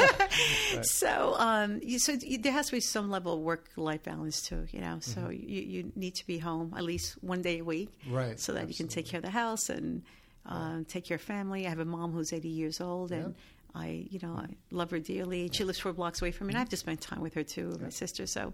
So, 0.82 1.36
um, 1.38 1.80
you, 1.82 1.98
so 1.98 2.12
you, 2.12 2.36
there 2.36 2.52
has 2.52 2.66
to 2.66 2.72
be 2.72 2.80
some 2.80 3.08
level 3.10 3.32
of 3.32 3.40
work-life 3.40 4.02
balance 4.02 4.42
too. 4.42 4.66
You 4.70 4.80
know, 4.82 4.98
so 5.00 5.30
you, 5.30 5.62
you 5.62 5.92
need 5.96 6.16
to 6.16 6.26
be 6.26 6.36
home 6.36 6.74
at 6.76 6.84
least 6.84 7.14
one 7.22 7.40
day 7.40 7.60
a 7.60 7.64
week, 7.64 7.88
Mm-hmm. 8.04 8.14
Right, 8.14 8.38
So 8.38 8.52
that 8.52 8.68
you 8.68 8.74
can 8.74 8.88
take 8.88 9.06
care 9.06 9.18
of 9.18 9.24
the 9.24 9.30
house 9.30 9.70
and 9.70 10.02
um, 10.50 10.84
take 10.84 11.04
care 11.04 11.14
of 11.14 11.22
family. 11.22 11.66
I 11.66 11.70
have 11.70 11.78
a 11.78 11.84
mom 11.84 12.12
who's 12.12 12.32
80 12.32 12.48
years 12.48 12.80
old, 12.80 13.12
and 13.12 13.34
I, 13.74 14.06
you 14.10 14.18
know, 14.22 14.34
I 14.34 14.48
love 14.70 14.90
her 14.90 14.98
dearly. 14.98 15.48
She 15.52 15.64
lives 15.64 15.78
four 15.78 15.92
blocks 15.92 16.20
away 16.20 16.32
from 16.32 16.48
me, 16.48 16.52
and 16.52 16.58
I 16.58 16.60
have 16.60 16.68
to 16.70 16.76
spend 16.76 17.00
time 17.00 17.20
with 17.20 17.34
her 17.34 17.44
too, 17.44 17.78
my 17.80 17.88
sister. 17.88 18.26
So, 18.26 18.52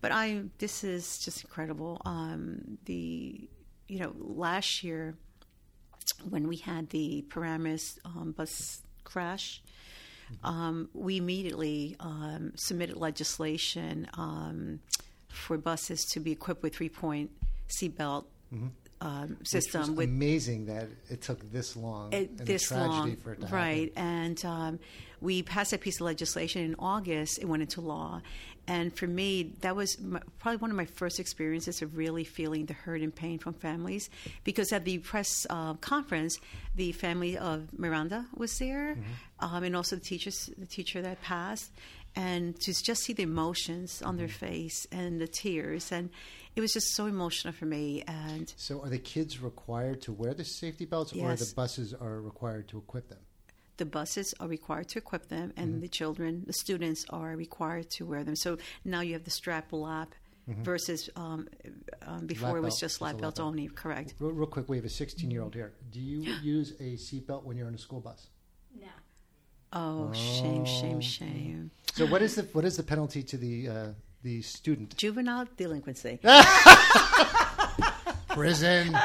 but 0.00 0.12
I, 0.12 0.42
this 0.58 0.84
is 0.84 1.18
just 1.18 1.42
incredible. 1.42 2.00
Um, 2.04 2.78
the, 2.84 3.48
you 3.88 3.98
know, 3.98 4.14
last 4.18 4.84
year 4.84 5.14
when 6.28 6.46
we 6.46 6.56
had 6.56 6.90
the 6.90 7.24
Paramus 7.30 7.98
um, 8.04 8.32
bus 8.32 8.82
crash, 9.04 9.62
um, 10.44 10.90
we 10.92 11.16
immediately 11.16 11.96
um, 11.98 12.52
submitted 12.54 12.96
legislation 12.96 14.06
um, 14.14 14.80
for 15.28 15.56
buses 15.56 16.04
to 16.04 16.20
be 16.20 16.32
equipped 16.32 16.62
with 16.62 16.74
three-point 16.76 17.30
seatbelt 17.68 18.26
Mm-hmm. 18.54 18.66
Which 19.00 19.48
system 19.48 19.96
with 19.96 20.08
amazing 20.08 20.66
that 20.66 20.88
it 21.08 21.22
took 21.22 21.50
this 21.50 21.74
long 21.76 22.12
it, 22.12 22.36
this 22.36 22.70
long, 22.70 23.16
for 23.16 23.32
it 23.32 23.40
to 23.40 23.46
right? 23.46 23.92
happen. 23.96 24.10
And 24.14 24.44
um, 24.44 24.78
we 25.20 25.42
passed 25.42 25.70
that 25.70 25.80
piece 25.80 25.96
of 25.96 26.02
legislation 26.06 26.62
in 26.62 26.74
August. 26.78 27.38
It 27.38 27.46
went 27.46 27.62
into 27.62 27.80
law, 27.80 28.20
and 28.66 28.94
for 28.94 29.06
me, 29.06 29.54
that 29.62 29.74
was 29.74 29.98
my, 30.00 30.20
probably 30.38 30.58
one 30.58 30.70
of 30.70 30.76
my 30.76 30.84
first 30.84 31.18
experiences 31.18 31.82
of 31.82 31.96
really 31.96 32.24
feeling 32.24 32.66
the 32.66 32.74
hurt 32.74 33.00
and 33.00 33.14
pain 33.14 33.38
from 33.38 33.54
families. 33.54 34.10
Because 34.44 34.72
at 34.72 34.84
the 34.84 34.98
press 34.98 35.46
uh, 35.50 35.74
conference, 35.74 36.38
the 36.76 36.92
family 36.92 37.36
of 37.38 37.76
Miranda 37.78 38.26
was 38.36 38.58
there, 38.58 38.94
Mm-hmm. 38.94 39.54
um, 39.56 39.64
and 39.64 39.74
also 39.74 39.96
the 39.96 40.02
teachers, 40.02 40.50
the 40.58 40.66
teacher 40.66 41.00
that 41.02 41.20
passed, 41.22 41.70
and 42.16 42.58
to 42.60 42.72
just 42.82 43.02
see 43.04 43.12
the 43.12 43.22
emotions 43.22 44.02
on 44.02 44.16
their 44.16 44.26
Mm-hmm. 44.26 44.46
face 44.46 44.86
and 44.92 45.20
the 45.20 45.28
tears, 45.28 45.92
and 45.92 46.10
it 46.56 46.60
was 46.60 46.72
just 46.72 46.94
so 46.94 47.06
emotional 47.06 47.52
for 47.54 47.66
me. 47.66 48.02
And 48.06 48.52
So, 48.56 48.80
are 48.82 48.88
the 48.88 48.98
kids 48.98 49.40
required 49.40 50.02
to 50.02 50.12
wear 50.12 50.34
the 50.34 50.44
safety 50.44 50.84
belts, 50.86 51.12
or 51.12 51.34
the 51.36 51.52
buses 51.54 51.94
are 51.94 52.20
required 52.20 52.68
to 52.68 52.78
equip 52.78 53.08
them? 53.08 53.18
the 53.76 53.86
buses 53.86 54.34
are 54.40 54.46
required 54.48 54.88
to 54.88 54.98
equip 54.98 55.28
them, 55.28 55.52
and 55.56 55.70
Mm-hmm. 55.70 55.80
the 55.80 55.88
children, 55.88 56.42
the 56.46 56.52
students, 56.52 57.06
are 57.08 57.34
required 57.34 57.88
to 57.90 58.04
wear 58.04 58.22
them. 58.24 58.36
So 58.36 58.58
now 58.84 59.00
you 59.00 59.14
have 59.14 59.24
the 59.24 59.30
strap 59.30 59.72
lap 59.72 60.14
versus 60.46 61.08
um, 61.16 61.48
um, 62.02 62.26
before 62.26 62.48
Mm-hmm. 62.48 62.56
Lap 62.56 62.56
it 62.56 62.60
was 62.60 62.74
belt. 62.74 62.80
just 62.80 63.00
lap 63.00 63.12
lap 63.14 63.20
belt 63.22 63.36
belt. 63.36 63.46
only. 63.48 63.68
Correct. 63.68 64.14
Real, 64.18 64.32
real 64.32 64.46
quick, 64.48 64.68
we 64.68 64.76
have 64.76 64.84
a 64.84 64.90
16 64.90 65.30
year 65.30 65.42
old 65.42 65.54
here. 65.54 65.72
Do 65.90 66.00
you 66.00 66.20
use 66.42 66.72
a 66.80 66.96
seatbelt 66.96 67.44
when 67.44 67.56
you're 67.56 67.68
on 67.68 67.74
a 67.74 67.78
school 67.78 68.00
bus? 68.00 68.26
Oh, 69.72 70.12
shame, 70.12 70.64
shame, 70.64 71.00
shame. 71.00 71.70
So, 71.94 72.06
what 72.06 72.22
is 72.22 72.34
the 72.34 72.42
what 72.52 72.64
is 72.64 72.76
the 72.76 72.82
penalty 72.82 73.22
to 73.22 73.36
the 73.36 73.68
uh, 73.68 73.86
the 74.22 74.42
student? 74.42 74.96
Juvenile 74.96 75.46
delinquency. 75.56 76.18
Prison, 78.30 78.96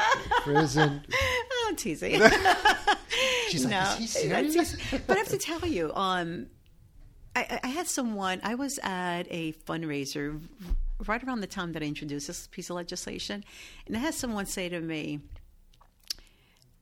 prison. 0.44 1.04
Oh, 1.12 1.64
I'm 1.68 1.76
teasing. 1.76 2.20
She's 3.48 3.64
like, 3.64 3.70
no, 3.72 3.80
is 3.82 3.98
he 3.98 4.06
serious? 4.06 4.76
but 5.06 5.16
I 5.16 5.18
have 5.18 5.28
to 5.28 5.38
tell 5.38 5.66
you, 5.66 5.92
um, 5.94 6.46
I, 7.34 7.58
I 7.64 7.66
had 7.66 7.88
someone. 7.88 8.40
I 8.44 8.54
was 8.54 8.78
at 8.84 9.24
a 9.30 9.52
fundraiser 9.66 10.40
right 11.06 11.22
around 11.24 11.40
the 11.40 11.48
time 11.48 11.72
that 11.72 11.82
I 11.82 11.86
introduced 11.86 12.28
this 12.28 12.46
piece 12.46 12.70
of 12.70 12.76
legislation, 12.76 13.44
and 13.86 13.96
I 13.96 14.00
had 14.00 14.14
someone 14.14 14.46
say 14.46 14.68
to 14.68 14.80
me, 14.80 15.20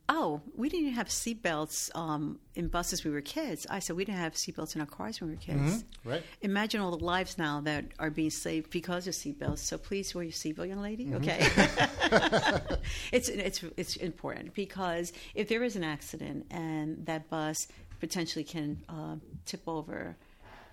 "Oh, 0.09 0.43
we 0.57 0.69
didn't 0.69 0.83
even 0.87 0.95
have 0.95 1.09
seatbelts 1.09 1.91
um, 1.97 2.39
in 2.55 2.69
buses 2.69 3.03
when 3.05 3.13
we 3.13 3.17
were 3.17 3.23
kids." 3.23 3.67
I 3.71 3.79
said, 3.79 3.97
"We 3.97 4.05
didn't 4.05 4.19
have 4.19 4.35
seatbelts 4.35 4.75
in 4.75 4.81
our 4.81 4.87
cars 4.87 5.21
when 5.21 5.31
we 5.31 5.37
were 5.37 5.41
kids." 5.41 5.85
Right. 6.05 6.23
Imagine 6.43 6.81
all 6.81 6.91
the 6.97 7.05
lives 7.05 7.39
now 7.39 7.61
that 7.63 7.85
are 7.99 8.11
being 8.11 8.31
saved 8.31 8.71
because 8.71 9.07
of 9.07 9.15
seatbelts. 9.15 9.59
So 9.59 9.79
please 9.79 10.15
wear 10.15 10.25
your 10.25 10.33
seatbelt, 10.33 10.69
young 10.69 10.83
lady. 10.83 11.07
Mm-hmm. 11.07 11.17
Okay, 11.17 12.77
it's 13.13 13.29
it's 13.29 13.65
it's 13.77 13.97
important 13.97 14.55
because 14.55 15.13
if 15.35 15.49
there 15.49 15.63
is 15.63 15.77
an 15.77 15.85
accident 15.85 16.47
and 16.51 17.05
that 17.07 17.29
bus 17.31 17.69
potentially 18.01 18.45
can 18.45 18.83
uh, 18.89 19.17
tip 19.47 19.63
over, 19.67 20.17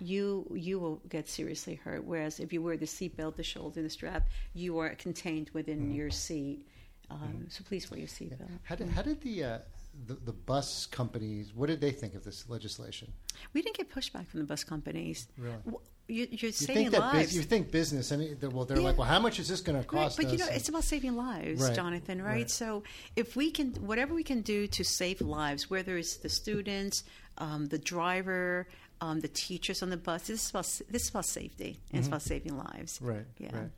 you 0.00 0.46
you 0.54 0.78
will 0.78 1.00
get 1.08 1.28
seriously 1.28 1.76
hurt. 1.76 2.04
Whereas 2.04 2.40
if 2.40 2.52
you 2.52 2.60
wear 2.62 2.76
the 2.76 2.86
seatbelt, 2.86 3.36
the 3.36 3.42
shoulder, 3.42 3.82
the 3.82 3.90
strap, 3.90 4.28
you 4.54 4.78
are 4.78 4.90
contained 4.96 5.50
within 5.54 5.78
Mm-hmm. 5.80 5.92
your 5.92 6.10
seat. 6.10 6.66
Um, 7.12 7.46
so 7.50 7.62
please 7.64 7.90
wear 7.90 7.98
your 8.00 8.08
seatbelt. 8.08 8.48
How 8.64 8.74
did, 8.76 8.88
how 8.88 9.02
did 9.02 9.20
the, 9.20 9.44
uh, 9.44 9.58
the 10.06 10.14
the 10.14 10.32
bus 10.32 10.86
companies? 10.86 11.52
What 11.54 11.66
did 11.68 11.80
they 11.80 11.90
think 11.90 12.14
of 12.14 12.24
this 12.24 12.48
legislation? 12.48 13.12
We 13.52 13.60
didn't 13.62 13.76
get 13.76 13.90
pushback 13.92 14.26
from 14.28 14.40
the 14.40 14.46
bus 14.46 14.64
companies. 14.64 15.28
Really? 15.36 15.56
W- 15.66 15.80
You, 16.08 16.26
you're 16.30 16.48
You 16.48 16.52
saving 16.52 16.74
think 16.76 16.90
that 16.92 17.00
lives. 17.14 17.26
bus, 17.28 17.34
you 17.34 17.42
think 17.42 17.70
business? 17.70 18.10
Mean, 18.10 18.36
they're, 18.40 18.50
well, 18.50 18.64
they're 18.64 18.78
Yeah. 18.78 18.84
like, 18.84 18.98
well, 18.98 19.06
how 19.06 19.20
much 19.20 19.38
is 19.38 19.48
this 19.48 19.60
going 19.60 19.76
to 19.76 19.86
Right, 19.88 20.02
cost 20.04 20.16
but 20.16 20.26
us? 20.26 20.32
you 20.32 20.38
know, 20.38 20.46
And- 20.46 20.56
it's 20.56 20.68
about 20.68 20.84
saving 20.84 21.14
lives, 21.16 21.62
Right, 21.62 21.74
Jonathan. 21.76 22.20
Right? 22.22 22.32
right. 22.32 22.50
So 22.50 22.82
if 23.16 23.36
we 23.36 23.50
can, 23.50 23.68
whatever 23.90 24.12
we 24.14 24.24
can 24.24 24.40
do 24.42 24.66
to 24.66 24.82
save 24.84 25.20
lives, 25.20 25.70
whether 25.70 25.96
it's 25.96 26.16
the 26.16 26.28
students, 26.28 27.04
um, 27.38 27.66
the 27.66 27.78
driver, 27.78 28.66
um, 29.00 29.20
the 29.20 29.28
teachers 29.28 29.82
on 29.82 29.90
the 29.90 29.96
bus, 29.96 30.26
this 30.26 30.44
is 30.44 30.50
about 30.50 30.64
this 30.90 31.02
is 31.04 31.10
about 31.10 31.24
safety 31.26 31.78
and 31.90 31.98
it's 32.00 32.08
about 32.08 32.22
saving 32.22 32.56
lives. 32.56 32.96
Mm-hmm. 32.98 33.06
Right. 33.06 33.26
Yeah. 33.38 33.56
Right. 33.56 33.70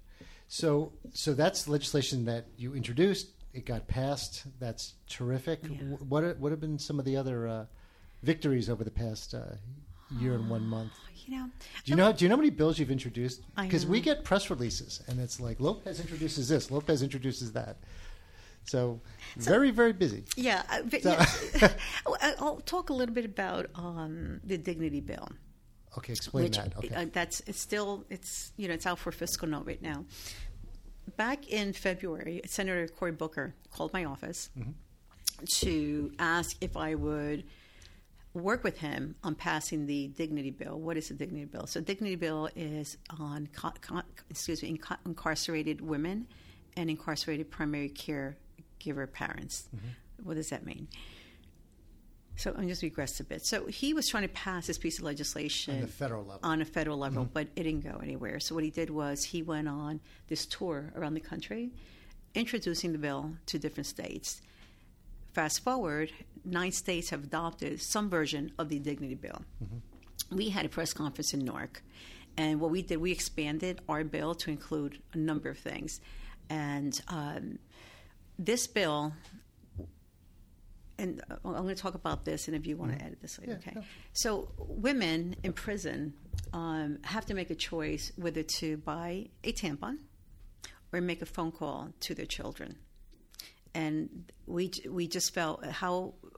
So, 0.49 0.93
so 1.13 1.35
that's 1.35 1.69
legislation 1.69 2.25
that 2.27 2.47
you 2.57 2.75
introduced. 2.75 3.29
It 3.53 3.67
got 3.67 3.87
passed. 3.87 4.45
That's 4.61 4.95
terrific. 5.09 5.61
Yeah. 5.63 5.77
What 6.09 6.39
what 6.39 6.51
have 6.53 6.61
been 6.61 6.79
some 6.79 6.99
of 6.99 7.05
the 7.05 7.17
other 7.17 7.49
uh, 7.49 7.67
victories 8.23 8.69
over 8.69 8.85
the 8.85 8.91
past 8.91 9.35
uh, 9.35 9.41
year 10.19 10.35
and 10.35 10.49
one 10.51 10.67
month? 10.67 10.93
You 11.27 11.39
know, 11.39 11.45
Do 11.85 11.91
you 11.93 11.97
know? 11.97 12.13
Do 12.13 12.25
you 12.25 12.29
know 12.29 12.35
how 12.37 12.41
many 12.41 12.51
bills 12.51 12.79
you've 12.79 12.91
introduced? 12.91 13.43
Because 13.61 13.87
we 13.87 14.01
get 14.01 14.25
press 14.25 14.51
releases, 14.51 15.03
and 15.09 15.19
it's 15.21 15.41
like 15.41 15.59
Lopez 15.61 15.99
introduces 16.01 16.49
this, 16.49 16.71
Lopez 16.71 17.03
introduces 17.03 17.53
that. 17.53 17.77
So, 18.67 19.01
very 19.37 19.71
very 19.71 19.93
busy. 19.93 20.25
yeah. 20.37 20.63
uh, 20.71 20.81
So- 21.03 21.17
yeah. 21.61 21.73
I'll 22.41 22.61
talk 22.67 22.91
a 22.91 22.93
little 22.93 23.15
bit 23.15 23.25
about 23.25 23.67
um, 23.75 24.41
the 24.45 24.59
dignity 24.59 25.01
bill. 25.01 25.29
Okay, 25.99 26.13
explain 26.13 26.45
which 26.45 26.57
that. 26.57 26.77
Okay. 26.77 26.95
uh, 26.95 27.07
that's 27.13 27.41
it's 27.47 27.61
still 27.61 28.05
it's 28.11 28.53
you 28.57 28.69
know 28.69 28.75
it's 28.75 28.87
out 28.87 28.99
for 28.99 29.13
fiscal 29.13 29.49
note 29.49 29.67
right 29.67 29.81
now. 29.83 30.05
Back 31.17 31.49
in 31.49 31.73
February, 31.73 32.41
Senator 32.47 32.89
Cory 32.89 33.13
Booker 33.13 33.55
called 33.71 33.93
my 33.93 34.05
office 34.05 34.51
to 35.61 36.13
ask 36.19 36.57
if 36.61 36.77
I 36.77 36.95
would 36.95 37.45
work 38.33 38.65
with 38.65 38.79
him 38.79 39.15
on 39.23 39.35
passing 39.35 39.87
the 39.87 40.09
dignity 40.09 40.51
bill. 40.51 40.79
What 40.81 40.97
is 40.97 41.09
the 41.09 41.15
dignity 41.15 41.45
bill? 41.45 41.67
So, 41.67 41.81
dignity 41.81 42.17
bill 42.17 42.49
is 42.57 42.97
on 43.21 43.49
co- 43.55 43.73
co- 43.81 44.03
excuse 44.31 44.63
me 44.63 44.71
inca- 44.71 44.99
incarcerated 45.07 45.81
women 45.81 46.27
and 46.77 46.91
incarcerated 46.91 47.51
primary 47.51 47.89
care 47.91 48.37
giver 48.81 49.07
parents. 49.07 49.69
What 50.23 50.35
does 50.35 50.49
that 50.51 50.65
mean? 50.65 50.89
So 52.37 52.53
I'm 52.57 52.67
just 52.69 52.83
regress 52.83 53.21
a 53.21 53.25
bit. 53.25 53.47
So 53.47 53.67
he 53.67 53.95
was 53.95 54.09
trying 54.09 54.25
to 54.25 54.29
pass 54.29 54.67
this 54.67 54.77
piece 54.79 54.99
of 54.99 55.05
legislation 55.05 55.77
On 55.77 55.81
the 55.83 55.87
federal 55.87 56.25
level. 56.25 56.41
on 56.43 56.61
a 56.61 56.65
federal 56.65 56.99
level, 56.99 57.29
but 57.33 57.49
it 57.55 57.63
didn't 57.63 57.85
go 57.85 58.01
anywhere. 58.03 58.41
So 58.41 58.55
what 58.55 58.65
he 58.65 58.71
did 58.71 58.91
was 58.91 59.25
he 59.25 59.43
went 59.43 59.69
on 59.69 60.01
this 60.29 60.45
tour 60.47 60.93
around 60.97 61.15
the 61.15 61.21
country, 61.21 61.71
introducing 62.35 62.93
the 62.93 62.99
bill 62.99 63.37
to 63.47 63.59
different 63.59 63.87
states. 63.87 64.43
Fast 65.33 65.63
forward, 65.63 66.11
nine 66.45 66.73
states 66.73 67.11
have 67.11 67.25
adopted 67.25 67.81
some 67.81 68.09
version 68.11 68.53
of 68.59 68.69
the 68.69 68.79
dignity 68.79 69.15
bill. 69.15 69.43
We 70.31 70.49
had 70.51 70.65
a 70.67 70.69
press 70.69 70.93
conference 70.93 71.33
in 71.35 71.41
Newark, 71.45 71.83
and 72.37 72.61
what 72.61 72.71
we 72.71 72.83
did, 72.83 72.97
we 72.99 73.13
expanded 73.13 73.81
our 73.89 74.03
bill 74.03 74.35
to 74.37 74.51
include 74.51 75.01
a 75.13 75.19
number 75.19 75.49
of 75.49 75.59
things, 75.59 76.01
and 76.51 77.01
um, 77.09 77.59
this 78.39 78.67
bill 78.67 79.13
and 80.99 81.21
uh, 81.31 81.37
I'm 81.45 81.63
going 81.63 81.75
to 81.75 81.83
talk 81.83 81.95
about 81.95 82.25
this, 82.25 82.47
and 82.49 82.57
if 82.57 82.67
you 82.67 82.77
want 82.77 82.99
to 82.99 83.05
edit 83.05 83.21
this 83.21 83.39
later, 83.39 83.53
Yeah, 83.53 83.59
okay. 83.59 83.73
no. 83.77 83.83
So, 84.13 84.49
women 84.59 85.37
in 85.43 85.53
prison 85.53 86.15
um, 86.53 86.99
have 87.03 87.27
to 87.27 87.35
make 87.35 87.51
a 87.51 87.55
choice 87.55 88.13
whether 88.17 88.43
to 88.59 88.77
buy 88.79 89.29
a 89.43 89.53
tampon 89.53 89.99
or 90.93 91.01
make 91.01 91.21
a 91.23 91.27
phone 91.27 91.51
call 91.53 91.89
to 92.01 92.15
their 92.15 92.27
children. 92.27 92.77
And 93.75 94.31
we 94.47 94.71
we 94.89 95.09
just 95.09 95.35
felt 95.35 95.65
how 95.67 96.15
Wait, 96.23 96.23
do 96.23 96.29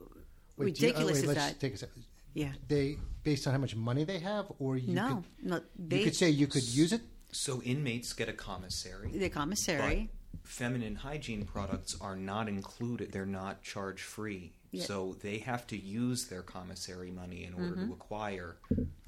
you- 0.57 0.63
uh, 0.63 0.65
ridiculous 0.65 1.13
wait, 1.17 1.21
is 1.21 1.27
let's 1.27 1.39
that? 1.39 1.59
Take 1.59 1.75
a 1.75 1.77
sec. 1.77 1.89
yeah. 2.33 2.53
They 2.67 2.97
based 3.23 3.45
on 3.45 3.53
how 3.53 3.59
much 3.59 3.75
money 3.75 4.05
they 4.05 4.19
have, 4.19 4.51
or 4.57 4.75
you 4.77 4.93
No, 4.93 5.23
could, 5.39 5.47
no. 5.49 5.61
They, 5.77 5.99
you 5.99 6.03
could 6.05 6.15
say 6.15 6.29
you 6.31 6.47
could 6.47 6.63
use 6.67 6.93
it. 6.93 7.01
So 7.31 7.61
inmates 7.61 8.13
get 8.13 8.29
a 8.29 8.33
commissary. 8.33 9.11
the 9.11 9.29
commissary. 9.29 10.09
Feminine 10.47 10.95
hygiene 10.95 11.45
products 11.45 11.95
are 12.01 12.15
not 12.15 12.47
included. 12.47 13.11
They're 13.11 13.25
not 13.25 13.61
charge 13.63 14.01
free. 14.01 14.53
Yeah. 14.71 14.83
So 14.85 15.15
they 15.21 15.37
have 15.39 15.67
to 15.67 15.77
use 15.77 16.25
their 16.27 16.41
commissary 16.41 17.11
money 17.11 17.43
in 17.45 17.53
order 17.53 17.75
to 17.85 17.93
acquire 17.93 18.55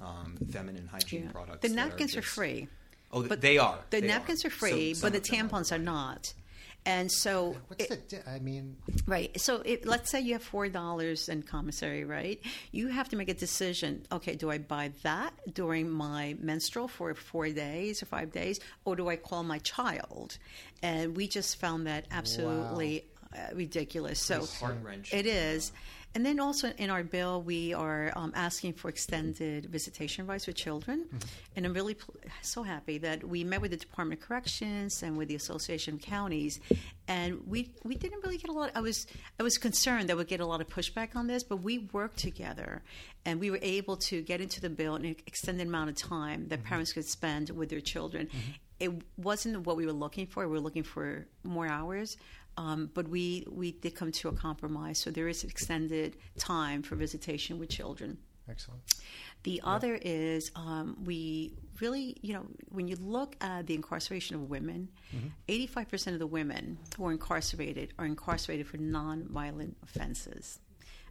um, 0.00 0.36
feminine 0.50 0.86
hygiene 0.86 1.20
Mm-hmm. 1.20 1.26
Yeah. 1.28 1.32
products. 1.32 1.62
The 1.62 1.68
that 1.68 1.78
are 1.78 1.88
napkins 1.88 2.16
are 2.16 2.22
free. 2.22 2.68
Oh, 3.12 3.22
But 3.22 3.40
they 3.40 3.58
are. 3.58 3.78
The 3.90 4.00
They 4.00 4.06
napkins 4.06 4.44
are, 4.44 4.50
So 4.50 4.56
free, 4.56 4.94
some 4.94 5.10
but 5.10 5.12
the 5.22 5.28
tampons 5.36 5.72
are 5.72 5.78
not. 5.78 6.32
And 6.86 7.12
so, 7.12 7.56
What's 7.66 7.84
it- 7.90 8.08
the? 8.08 8.28
I 8.30 8.38
mean, 8.38 8.76
Right. 9.06 9.38
So 9.40 9.56
it, 9.64 9.84
let's 9.86 10.10
say 10.10 10.20
you 10.20 10.32
have 10.32 10.42
four 10.42 10.68
dollars 10.68 11.28
in 11.28 11.42
commissary, 11.42 12.04
right? 12.04 12.40
You 12.72 12.88
have 12.88 13.08
to 13.10 13.16
make 13.16 13.28
a 13.28 13.34
decision. 13.34 14.06
Okay, 14.10 14.34
do 14.34 14.50
I 14.50 14.58
buy 14.58 14.92
that 15.02 15.32
during 15.52 15.90
my 15.90 16.36
menstrual 16.40 16.88
for 16.88 17.14
four 17.14 17.48
days 17.50 18.02
or 18.02 18.06
five 18.06 18.32
days, 18.32 18.60
or 18.84 18.96
do 18.96 19.08
I 19.08 19.16
call 19.16 19.42
my 19.42 19.58
child? 19.58 20.38
And 20.82 21.16
we 21.16 21.28
just 21.28 21.60
found 21.60 21.86
that 21.86 22.06
absolutely 22.10 23.04
uh, 23.34 23.54
ridiculous. 23.54 24.20
So 24.20 24.40
it 25.12 25.26
is. 25.26 25.72
And 26.12 26.26
then 26.26 26.40
also 26.40 26.72
in 26.76 26.90
our 26.90 27.04
bill, 27.04 27.40
we 27.40 27.72
are 27.72 28.12
um, 28.16 28.32
asking 28.34 28.72
for 28.72 28.88
extended 28.88 29.66
visitation 29.66 30.26
rights 30.26 30.46
for 30.46 30.50
children. 30.52 31.06
And 31.54 31.64
I'm 31.64 31.72
really 31.72 31.94
pl- 31.94 32.16
so 32.42 32.64
happy 32.64 32.98
that 32.98 33.22
we 33.22 33.44
met 33.44 33.60
with 33.60 33.70
the 33.70 33.76
Department 33.76 34.20
of 34.20 34.26
Corrections 34.26 35.04
and 35.04 35.16
with 35.16 35.28
the 35.28 35.36
Association 35.36 35.94
of 35.94 36.00
Counties, 36.00 36.58
and 37.06 37.46
we 37.46 37.70
we 37.84 37.94
didn't 37.94 38.24
really 38.24 38.38
get 38.38 38.50
a 38.50 38.52
lot. 38.52 38.72
I 38.74 38.80
was 38.80 39.06
I 39.38 39.44
was 39.44 39.56
concerned 39.56 40.08
that 40.08 40.16
we'd 40.16 40.26
get 40.26 40.40
a 40.40 40.46
lot 40.46 40.60
of 40.60 40.68
pushback 40.68 41.14
on 41.14 41.28
this, 41.28 41.44
but 41.44 41.58
we 41.58 41.78
worked 41.92 42.16
together, 42.16 42.82
and 43.24 43.38
we 43.38 43.52
were 43.52 43.60
able 43.62 43.96
to 43.98 44.20
get 44.22 44.40
into 44.40 44.60
the 44.60 44.70
bill 44.70 44.96
an 44.96 45.04
extended 45.04 45.68
amount 45.68 45.90
of 45.90 45.96
time 45.96 46.48
that 46.48 46.64
parents 46.64 46.92
could 46.92 47.06
spend 47.06 47.50
with 47.50 47.68
their 47.68 47.80
children. 47.80 48.28
It 48.80 48.90
wasn't 49.16 49.66
what 49.66 49.76
we 49.76 49.86
were 49.86 49.92
looking 49.92 50.26
for. 50.26 50.48
We 50.48 50.54
were 50.54 50.60
looking 50.60 50.82
for 50.82 51.26
more 51.44 51.68
hours. 51.68 52.16
Um, 52.62 52.90
but 52.96 53.04
we, 53.16 53.46
we 53.50 53.68
did 53.82 53.92
come 54.00 54.10
to 54.20 54.28
a 54.28 54.32
compromise, 54.46 54.96
so 55.02 55.10
there 55.10 55.28
is 55.34 55.44
extended 55.44 56.10
time 56.38 56.82
for 56.82 56.94
visitation 57.06 57.58
with 57.60 57.70
children. 57.78 58.18
excellent. 58.54 58.82
The 59.44 59.56
other 59.74 59.94
is 60.02 60.42
um, 60.54 60.86
we 61.10 61.18
really, 61.80 62.06
you 62.26 62.32
know, 62.34 62.44
when 62.76 62.86
you 62.90 62.96
look 63.16 63.30
at 63.40 63.66
the 63.68 63.74
incarceration 63.80 64.32
of 64.36 64.42
women, 64.56 64.80
85% 65.48 66.12
of 66.12 66.18
the 66.18 66.26
women 66.26 66.64
who 66.96 67.06
are 67.06 67.12
incarcerated 67.12 67.86
are 67.98 68.04
incarcerated 68.14 68.66
for 68.66 68.76
non-violent 68.76 69.76
offenses. 69.86 70.58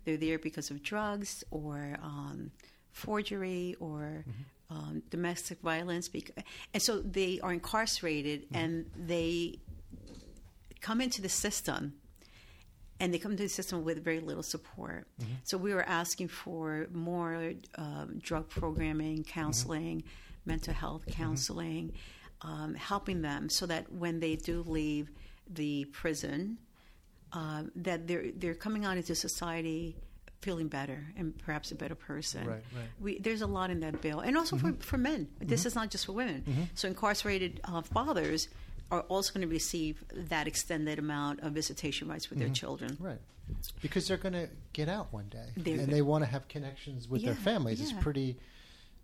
They're 0.06 0.18
there 0.18 0.38
because 0.38 0.70
of 0.74 0.78
drugs 0.84 1.32
or 1.50 1.98
um, 2.04 2.52
forgery 2.92 3.76
or 3.80 4.24
um, 4.70 5.02
domestic 5.10 5.58
violence. 5.62 6.08
bec- 6.10 6.32
And 6.74 6.82
so 6.84 7.00
they 7.02 7.40
are 7.42 7.54
incarcerated 7.54 8.46
and 8.54 8.86
they 8.96 9.60
come 10.82 11.02
into 11.02 11.22
the 11.22 11.30
system 11.30 11.94
and 13.00 13.14
they 13.14 13.18
come 13.18 13.36
to 13.38 13.44
the 13.44 13.50
system 13.50 13.84
with 13.84 14.04
very 14.04 14.20
little 14.20 14.44
support. 14.44 15.08
So 15.44 15.58
we 15.58 15.74
were 15.74 15.84
asking 15.88 16.28
for 16.28 16.88
more 16.92 17.54
um, 17.76 18.20
drug 18.22 18.50
programming, 18.50 19.24
counseling, 19.24 20.04
mental 20.46 20.74
health 20.74 21.04
counseling, 21.08 21.94
um, 22.42 22.76
helping 22.76 23.22
them 23.22 23.50
so 23.50 23.66
that 23.68 23.92
when 23.92 24.20
they 24.20 24.36
do 24.36 24.64
leave 24.68 25.12
the 25.50 25.86
prison, 25.86 26.58
um, 27.32 27.72
that 27.76 28.08
they're 28.08 28.32
they're 28.36 28.56
coming 28.56 28.86
out 28.86 28.98
into 28.98 29.16
society 29.16 29.96
feeling 30.42 30.68
better 30.70 31.06
and 31.18 31.38
perhaps 31.38 31.72
a 31.72 31.76
better 31.76 31.96
person. 31.96 32.48
Right, 32.48 32.64
right. 32.76 32.86
We, 33.00 33.20
there's 33.20 33.42
a 33.42 33.48
lot 33.48 33.70
in 33.70 33.82
that 33.82 34.02
bill, 34.02 34.22
and 34.22 34.38
also 34.38 34.58
for, 34.58 34.74
for 34.80 34.98
men. 34.98 35.28
This 35.40 35.66
is 35.66 35.76
not 35.76 35.90
just 35.90 36.06
for 36.06 36.14
women. 36.14 36.70
So 36.76 36.88
incarcerated 36.88 37.62
uh, 37.66 37.82
fathers 37.82 38.48
are 38.92 39.02
also 39.02 39.34
going 39.34 39.48
to 39.48 39.52
receive 39.52 40.04
that 40.14 40.48
extended 40.48 41.00
amount 41.00 41.42
of 41.42 41.54
visitation 41.54 42.08
rights 42.08 42.30
with 42.30 42.40
their 42.40 42.50
children. 42.50 42.98
Right. 43.00 43.20
Because 43.82 44.08
they're 44.08 44.18
going 44.18 44.34
to 44.34 44.50
get 44.74 44.90
out 44.90 45.12
one 45.12 45.28
day, 45.30 45.50
They're- 45.58 45.80
and 45.80 45.92
they 45.92 46.02
want 46.02 46.24
to 46.24 46.30
have 46.30 46.48
connections 46.48 47.08
with 47.08 47.24
their 47.24 47.34
Yeah, 47.34 47.40
families. 47.40 47.82
It's 47.82 47.94
pretty 47.94 48.38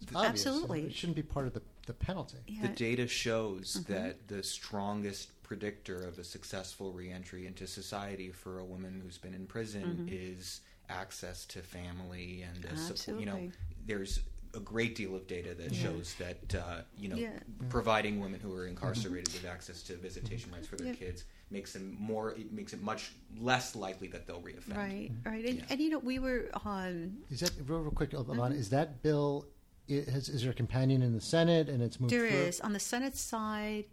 it's 0.02 0.14
obvious. 0.16 0.46
Absolutely. 0.46 0.82
It 0.84 0.94
shouldn't 0.94 1.16
be 1.16 1.24
part 1.24 1.48
of 1.48 1.54
the, 1.54 1.62
the 1.88 1.94
penalty. 1.94 2.38
Yeah. 2.48 2.64
The 2.64 2.68
data 2.70 3.08
shows 3.08 3.78
Mm-hmm. 3.80 3.94
that 3.94 4.28
the 4.28 4.44
strongest 4.44 5.30
predictor 5.44 6.02
of 6.08 6.18
a 6.20 6.24
successful 6.24 6.92
reentry 6.92 7.46
into 7.48 7.66
society 7.68 8.32
for 8.32 8.60
a 8.60 8.66
woman 8.66 9.00
who's 9.04 9.18
been 9.18 9.34
in 9.34 9.46
prison 9.48 10.08
is 10.12 10.62
access 10.90 11.46
to 11.46 11.60
family 11.60 12.44
and 12.44 12.66
a 12.66 12.78
support. 12.78 13.20
You 13.20 13.26
know, 13.26 13.34
Mm-hmm. 13.36 13.50
There's 13.88 14.20
a 14.56 14.60
great 14.60 14.96
deal 14.96 15.16
of 15.16 15.28
data 15.28 15.54
that 15.56 15.74
shows 15.76 16.16
that 16.16 16.56
uh, 16.56 16.82
you 16.98 17.10
know 17.10 17.16
Yeah. 17.16 17.40
providing 17.70 18.20
women 18.20 18.40
who 18.40 18.54
are 18.54 18.66
incarcerated 18.68 19.34
with 19.34 19.46
access 19.46 19.84
to 19.84 19.96
visitation 19.98 20.52
rights 20.52 20.68
for 20.68 20.76
their 20.78 20.88
Yeah. 20.88 20.94
kids 20.94 21.26
makes 21.52 21.74
them 21.74 21.96
more. 22.00 22.32
It 22.32 22.52
makes 22.52 22.74
it 22.74 22.82
much 22.82 23.12
less 23.40 23.76
likely 23.76 24.08
that 24.10 24.26
they'll 24.26 24.42
reoffend. 24.42 24.76
Right, 24.78 25.12
right, 25.26 25.46
and, 25.46 25.58
Yeah. 25.60 25.66
and 25.70 25.80
you 25.82 25.90
know 25.90 26.00
we 26.00 26.20
were 26.20 26.50
on. 26.66 27.18
Is 27.30 27.42
that 27.42 27.52
real, 27.68 27.80
real 27.82 27.92
quick, 27.92 28.12
Alana? 28.12 28.36
Mm-hmm. 28.50 28.54
Is 28.54 28.70
that 28.70 29.02
bill? 29.04 29.46
i- 29.90 30.06
Has, 30.12 30.30
is 30.30 30.42
there 30.42 30.52
a 30.52 30.56
companion 30.56 31.02
in 31.04 31.14
the 31.14 31.22
Senate, 31.22 31.70
and 31.70 31.84
it's 31.84 32.00
moved 32.00 32.12
There 32.14 32.28
through? 32.28 32.40
is 32.40 32.60
on 32.62 32.74
the 32.74 32.80
Senate 32.80 33.16
side. 33.18 33.86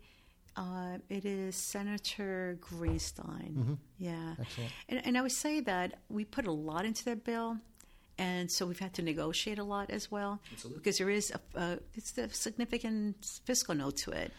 Uh, 0.57 0.99
it 1.09 1.25
is 1.25 1.57
Senator 1.57 2.59
Greenstein. 2.61 3.79
Yeah, 3.99 4.13
Mm-hmm. 4.13 4.43
Excellent. 4.43 4.71
And, 4.89 5.07
and 5.07 5.19
I 5.19 5.23
would 5.23 5.33
say 5.33 5.61
that 5.61 6.01
we 6.09 6.25
put 6.25 6.47
a 6.47 6.53
lot 6.53 6.85
into 6.85 7.05
that 7.07 7.25
bill, 7.25 7.59
and 8.23 8.51
so 8.51 8.61
we've 8.69 8.79
had 8.87 8.95
to 8.99 9.03
negotiate 9.13 9.59
a 9.59 9.65
lot 9.75 9.87
as 9.99 10.05
well 10.15 10.33
Absolutely. 10.53 10.79
because 10.79 10.97
there 10.99 11.11
is 11.11 11.27
a, 11.39 11.41
a 11.61 11.79
it's 11.99 12.17
a 12.19 12.29
significant 12.31 13.17
fiscal 13.45 13.75
note 13.75 13.97
to 14.05 14.11
it. 14.23 14.31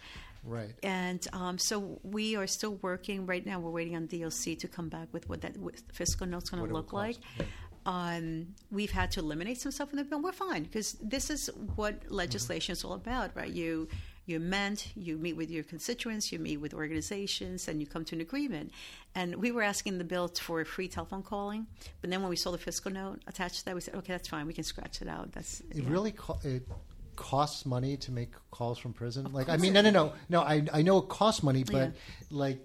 Right. 0.55 0.73
And 0.83 1.25
um, 1.31 1.57
so 1.57 1.99
we 2.03 2.35
are 2.35 2.47
still 2.47 2.75
working 2.81 3.25
right 3.25 3.45
now. 3.45 3.55
We're 3.59 3.71
waiting 3.79 3.95
on 3.95 4.07
DLC 4.07 4.59
to 4.59 4.67
come 4.67 4.89
back 4.89 5.07
with 5.15 5.29
what 5.29 5.39
that 5.41 5.55
fiscal 5.93 6.27
note's 6.27 6.49
going 6.49 6.67
to 6.67 6.73
look 6.73 6.91
like. 6.91 7.17
cost, 7.37 7.49
Um, 7.85 8.47
we've 8.71 8.91
had 8.91 9.09
to 9.11 9.19
eliminate 9.19 9.57
some 9.61 9.71
stuff 9.71 9.89
in 9.91 9.97
the 9.97 10.03
bill. 10.03 10.21
We're 10.21 10.31
fine 10.47 10.63
because 10.63 10.89
this 11.01 11.29
is 11.29 11.49
what 11.75 11.93
legislation 12.09 12.73
is 12.73 12.83
all 12.83 12.93
about, 12.93 13.31
right? 13.35 13.51
You 13.51 13.87
you 14.25 14.38
amend, 14.38 14.88
you 14.95 15.17
meet 15.17 15.36
with 15.36 15.51
your 15.51 15.63
constituents, 15.63 16.31
you 16.31 16.39
meet 16.39 16.57
with 16.57 16.73
organizations, 16.73 17.67
and 17.67 17.81
you 17.81 17.88
come 17.88 18.05
to 18.05 18.15
an 18.15 18.21
agreement. 18.21 18.71
And 19.15 19.36
we 19.36 19.51
were 19.51 19.62
asking 19.63 19.97
the 19.97 20.03
bill 20.03 20.27
for 20.29 20.63
free 20.65 20.88
telephone 20.88 21.23
calling, 21.23 21.67
but 22.01 22.09
then 22.09 22.21
when 22.21 22.29
we 22.29 22.36
saw 22.36 22.51
the 22.51 22.57
fiscal 22.57 22.91
note 22.91 23.21
attached 23.27 23.59
to 23.59 23.65
that, 23.65 23.75
we 23.75 23.81
said, 23.81 23.95
okay, 23.95 24.13
that's 24.13 24.27
fine. 24.29 24.47
We 24.47 24.53
can 24.53 24.63
scratch 24.63 25.01
it 25.01 25.07
out. 25.07 25.31
That's 25.33 25.59
It 25.71 25.83
yeah. 25.83 25.89
really 25.89 26.12
co- 26.13 26.39
it 26.43 26.67
costs 27.15 27.65
money 27.65 27.95
to 27.97 28.12
make 28.12 28.31
calls 28.49 28.77
from 28.79 28.93
prison. 28.93 29.31
like, 29.33 29.49
I 29.49 29.57
mean, 29.57 29.73
no, 29.73 29.81
no, 29.81 29.91
no, 29.91 30.13
no. 30.29 30.41
I 30.41 30.65
I 30.73 30.81
know 30.81 30.97
it 30.99 31.09
costs 31.09 31.43
money, 31.43 31.63
but 31.63 31.75
Yeah. 31.75 31.89
like, 32.31 32.59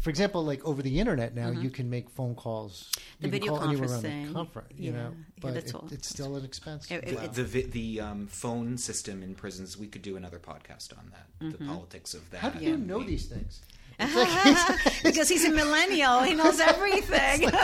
for 0.00 0.10
example, 0.10 0.44
like 0.44 0.64
over 0.64 0.82
the 0.82 0.98
internet 0.98 1.34
now, 1.34 1.50
you 1.50 1.70
can 1.70 1.88
make 1.90 2.08
phone 2.10 2.34
calls. 2.34 2.90
Mm-hmm. 2.90 3.00
The 3.00 3.26
you 3.26 3.30
can 3.30 3.30
video 3.30 3.56
call 3.58 3.68
anywhere 3.68 3.94
on 3.94 4.02
the 4.02 4.08
conferencing. 4.08 4.32
comfort, 4.32 4.66
you 4.76 4.90
Yeah. 4.92 4.96
know. 4.96 5.08
Yeah, 5.10 5.24
But 5.40 5.54
that's 5.54 5.72
it- 5.72 5.92
it's 5.92 6.08
still 6.08 6.36
an 6.36 6.44
expense. 6.44 6.90
It- 6.90 7.04
it- 7.04 7.32
The, 7.34 7.42
the 7.42 7.62
the 7.62 8.00
um, 8.00 8.26
phone 8.26 8.78
system 8.78 9.22
in 9.22 9.34
prisons. 9.34 9.76
We 9.76 9.86
could 9.86 10.02
do 10.02 10.16
another 10.16 10.38
podcast 10.38 10.96
on 10.98 11.10
that. 11.12 11.26
Mm-hmm. 11.44 11.50
The 11.64 11.70
politics 11.72 12.14
of 12.14 12.28
that. 12.30 12.38
How 12.40 12.50
do 12.50 12.64
you 12.64 12.74
and 12.74 12.86
know 12.86 13.00
the- 13.00 13.06
these 13.06 13.26
things? 13.26 13.60
because 15.04 15.28
he's 15.28 15.44
a 15.44 15.50
millennial. 15.50 16.22
He 16.22 16.32
knows 16.34 16.58
everything. 16.72 17.50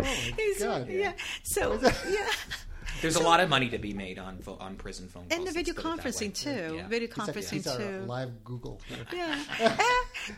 Oh 0.00 0.04
He's- 0.36 0.58
God. 0.62 0.88
yeah. 0.88 1.12
So 1.44 1.78
yeah, 2.08 2.26
There's 3.02 3.16
a 3.16 3.22
lot 3.22 3.40
of 3.40 3.48
money 3.50 3.68
to 3.70 3.78
be 3.78 3.92
made 3.92 4.18
on 4.18 4.38
pho- 4.38 4.56
on 4.60 4.76
prison 4.76 5.08
phone 5.08 5.24
calls. 5.28 5.38
and 5.38 5.46
the 5.46 5.52
video 5.52 5.74
put 5.74 5.80
it 5.80 5.84
that 5.84 6.04
way. 6.04 6.10
conferencing 6.10 6.34
too. 6.34 6.76
Yeah. 6.76 6.88
Video 6.88 7.08
He's 7.08 7.18
our- 7.18 7.26
conferencing 7.26 7.50
he's 7.50 7.66
our 7.66 7.78
too. 7.78 8.04
live 8.06 8.44
Google. 8.44 8.80
Yeah, 9.12 9.38
Eh, 9.60 9.76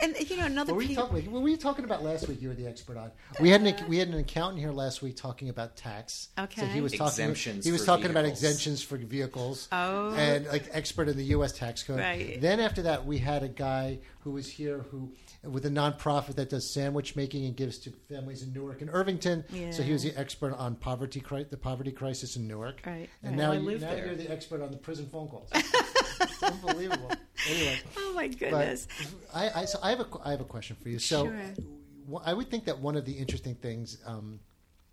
and 0.00 0.16
you 0.30 0.36
know 0.36 0.46
another 0.46 0.72
What 0.72 0.78
were 0.78 0.82
you 0.82 0.96
talking? 0.96 1.30
What 1.30 1.42
were 1.42 1.48
you 1.48 1.56
talking 1.56 1.84
about 1.84 2.02
last 2.02 2.26
week? 2.28 2.40
You 2.40 2.48
were 2.48 2.54
the 2.54 2.66
expert 2.66 2.96
on. 2.96 3.10
We 3.40 3.50
had 3.50 3.60
an, 3.62 3.74
we 3.88 3.98
had 3.98 4.08
an 4.08 4.14
accountant 4.18 4.60
here 4.60 4.72
last 4.72 5.02
week 5.02 5.16
talking 5.16 5.48
about 5.50 5.76
tax. 5.76 6.28
So 6.38 6.44
Okay. 6.44 6.66
he 6.68 6.80
was 6.80 6.92
talking. 6.92 7.06
Exemptions 7.24 7.64
He 7.66 7.70
was 7.72 7.82
for 7.82 7.86
talking 7.86 8.06
about 8.06 8.22
vehicles. 8.24 8.42
exemptions 8.42 8.82
for 8.82 8.96
vehicles. 8.96 9.68
Oh. 9.70 10.14
And 10.14 10.46
like 10.46 10.64
expert 10.72 11.08
in 11.08 11.16
the 11.16 11.24
U.S. 11.36 11.52
tax 11.52 11.82
code. 11.82 11.98
Right. 11.98 12.40
Then 12.40 12.60
after 12.60 12.82
that, 12.82 13.04
we 13.04 13.18
had 13.18 13.42
a 13.42 13.48
guy 13.48 13.98
who 14.20 14.30
was 14.30 14.48
here 14.48 14.78
who 14.90 15.12
with 15.46 15.66
a 15.66 15.70
nonprofit 15.70 16.34
that 16.36 16.50
does 16.50 16.68
sandwich 16.68 17.16
making 17.16 17.44
and 17.46 17.56
gives 17.56 17.78
to 17.80 17.90
families 18.08 18.42
in 18.42 18.52
Newark 18.52 18.80
and 18.80 18.90
Irvington. 18.92 19.44
So 19.72 19.82
he 19.82 19.92
was 19.92 20.02
the 20.02 20.16
expert 20.18 20.54
on 20.54 20.76
poverty, 20.76 21.20
cri- 21.20 21.44
the 21.44 21.56
poverty 21.56 21.92
crisis 21.92 22.36
in 22.36 22.46
Newark. 22.48 22.82
Right. 22.86 23.08
And 23.22 23.36
Well, 23.36 23.48
now, 23.48 23.52
I 23.52 23.60
you, 23.72 23.78
now 23.78 23.94
you're 23.94 24.14
the 24.14 24.30
expert 24.30 24.62
on 24.62 24.70
the 24.70 24.76
prison 24.76 25.06
phone 25.06 25.28
calls. 25.28 25.48
it's 25.54 26.42
unbelievable. 26.42 27.10
Anyway. 27.50 27.78
Oh 27.98 28.12
my 28.14 28.28
goodness! 28.28 28.86
I, 29.34 29.50
I, 29.54 29.64
so 29.66 29.78
I 29.82 29.90
have 29.90 30.00
a, 30.00 30.06
I 30.24 30.30
have 30.30 30.40
a 30.40 30.44
question 30.44 30.76
for 30.80 30.88
you. 30.88 30.98
So 30.98 31.26
Sure. 31.26 32.20
I 32.24 32.32
would 32.34 32.50
think 32.50 32.64
that 32.66 32.78
one 32.78 32.96
of 32.96 33.04
the 33.04 33.12
interesting 33.12 33.54
things, 33.54 33.98
um, 34.06 34.38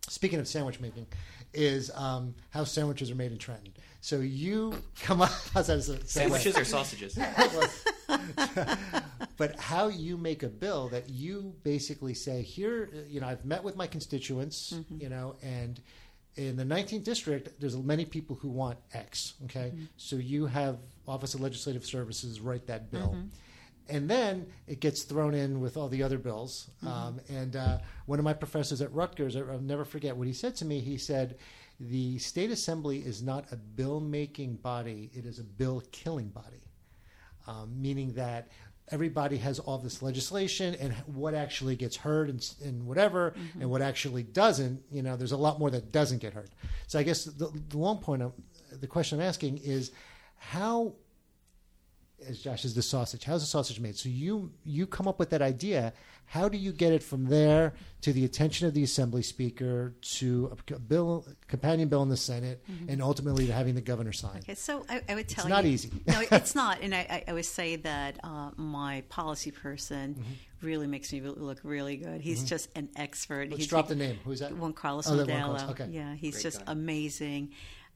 speaking 0.08 0.40
of 0.40 0.48
sandwich 0.48 0.80
making, 0.80 1.08
is 1.54 1.92
um, 1.96 2.34
how 2.50 2.64
sandwiches 2.64 3.12
are 3.12 3.16
made 3.16 3.32
in 3.32 3.38
Trenton. 3.38 3.74
So 4.04 4.20
you 4.20 4.74
come 5.02 5.22
up, 5.22 5.30
how's 5.54 5.68
that? 5.68 5.78
as? 5.78 5.96
Sandwiches 6.06 6.58
or 6.58 6.66
sausages? 6.66 7.16
but 9.38 9.60
how 9.60 9.88
you 9.88 10.18
make 10.18 10.44
a 10.44 10.48
bill 10.50 10.90
that 10.90 11.10
you 11.10 11.54
basically 11.64 12.14
say 12.14 12.42
here, 12.42 12.90
you 13.08 13.22
know, 13.22 13.28
I've 13.28 13.46
met 13.46 13.64
with 13.64 13.76
my 13.76 13.88
constituents, 13.88 14.74
Mm-hmm. 14.74 15.02
you 15.02 15.10
know, 15.10 15.36
and 15.44 15.80
in 16.36 16.56
the 16.56 16.64
19th 16.64 17.04
district, 17.04 17.60
there's 17.60 17.78
many 17.78 18.06
people 18.06 18.38
who 18.42 18.50
want 18.50 18.78
X. 18.94 19.34
Okay, 19.46 19.72
Mm-hmm. 19.74 19.84
so 19.98 20.16
you 20.16 20.46
have 20.48 20.78
Office 21.08 21.34
of 21.34 21.42
Legislative 21.42 21.86
Services 21.86 22.40
write 22.40 22.68
that 22.68 22.92
bill. 22.92 23.10
Mm-hmm. 23.16 23.28
And 23.90 24.10
then 24.10 24.46
it 24.68 24.80
gets 24.80 25.04
thrown 25.04 25.34
in 25.34 25.60
with 25.60 25.76
all 25.76 25.90
the 25.90 26.04
other 26.04 26.18
bills. 26.18 26.70
Mm-hmm. 26.84 26.88
Um, 26.88 27.20
and 27.30 27.56
uh, 27.56 27.78
one 28.06 28.20
of 28.20 28.26
my 28.26 28.34
professors 28.34 28.82
at 28.82 28.94
Rutgers, 28.94 29.36
I'll 29.36 29.60
never 29.60 29.84
forget 29.84 30.16
what 30.16 30.28
he 30.28 30.34
said 30.34 30.56
to 30.58 30.66
me. 30.66 30.80
He 30.80 30.98
said, 30.98 31.38
The 31.90 32.20
state 32.20 32.52
assembly 32.52 33.00
is 33.00 33.24
not 33.24 33.46
a 33.52 33.56
bill 33.56 34.00
making 34.00 34.58
body, 34.58 35.10
it 35.14 35.26
is 35.26 35.40
a 35.40 35.44
bill 35.44 35.84
killing 35.92 36.30
body 36.30 36.62
um, 37.48 37.82
meaning 37.82 38.14
that 38.14 38.50
everybody 38.90 39.38
has 39.38 39.60
all 39.60 39.78
this 39.78 40.02
legislation 40.02 40.76
and 40.76 40.94
what 41.06 41.34
actually 41.34 41.76
gets 41.76 41.96
heard 41.96 42.30
and, 42.30 42.54
and 42.64 42.86
whatever 42.86 43.32
Mm-hmm. 43.32 43.62
and 43.62 43.70
what 43.70 43.82
actually 43.82 44.24
doesn't 44.24 44.82
you 44.92 45.02
know 45.02 45.16
there's 45.16 45.32
a 45.32 45.38
lot 45.38 45.60
more 45.60 45.70
that 45.70 45.92
doesn't 45.92 46.18
get 46.20 46.34
heard 46.34 46.50
so 46.88 47.00
i 47.00 47.04
guess 47.04 47.24
the, 47.26 47.50
the 47.70 47.78
long 47.78 47.98
point 48.00 48.22
of 48.22 48.34
the 48.80 48.88
question 48.88 49.20
i'm 49.20 49.26
asking 49.26 49.58
is 49.60 49.92
how 50.38 50.94
as 52.28 52.40
josh 52.42 52.66
is 52.66 52.74
the 52.76 52.82
sausage 52.82 53.24
how's 53.24 53.42
the 53.42 53.48
sausage 53.48 53.80
made 53.80 53.96
so 53.96 54.10
you 54.10 54.52
you 54.64 54.86
come 54.88 55.08
up 55.08 55.20
with 55.20 55.30
that 55.30 55.42
idea 55.42 55.94
how 56.26 56.48
do 56.48 56.58
you 56.58 56.72
get 56.72 56.94
it 56.94 57.04
from 57.04 57.26
there 57.26 57.74
to 58.00 58.14
the 58.14 58.24
attention 58.24 58.66
of 58.68 58.74
the 58.74 58.84
assembly 58.84 59.22
speaker 59.22 59.94
to 60.02 60.56
a 60.74 60.80
bill 60.80 61.26
companion 61.48 61.88
bill 61.90 62.02
in 62.04 62.10
the 62.10 62.18
senate 62.18 62.64
and 62.88 63.02
ultimately 63.02 63.46
to 63.48 63.54
having 63.54 63.76
the 63.76 63.82
governor 63.82 64.12
sign 64.12 64.32
Mm-hmm. 64.32 64.38
Okay, 64.52 64.56
so 64.56 64.86
I, 64.90 65.02
I 65.10 65.16
would 65.16 65.28
tell 65.28 65.48
not 65.50 65.66
you, 65.66 65.72
easy. 65.72 65.92
no, 66.08 66.22
it's 66.32 66.56
not, 66.56 66.80
and 66.82 66.96
I, 66.96 67.00
I, 67.00 67.24
I 67.28 67.34
would 67.34 67.46
say 67.46 67.76
that 67.78 68.18
uh, 68.24 68.52
my 68.56 69.04
policy 69.10 69.52
person 69.52 70.16
Mm-hmm. 70.16 70.66
really 70.66 70.88
makes 70.88 71.12
me 71.12 71.22
look 71.22 71.60
really 71.64 71.98
good. 71.98 72.22
He's 72.22 72.44
just 72.44 72.70
an 72.78 72.90
expert. 72.96 73.50
let's 73.50 73.58
He's 73.64 73.68
drop 73.68 73.88
the 73.88 73.96
name 73.96 74.20
who's 74.24 74.40
that 74.40 74.56
Juan 74.56 74.74
Carlos 74.74 75.10
Oh, 75.10 75.16
that 75.18 75.28
Juan 75.28 75.42
Modelo. 75.42 75.58
Carlos, 75.58 75.70
okay. 75.72 75.88
Yeah, 75.92 76.16
he's 76.16 76.36
Great 76.36 76.44
just 76.44 76.66
guy. 76.66 76.72
amazing. 76.72 77.52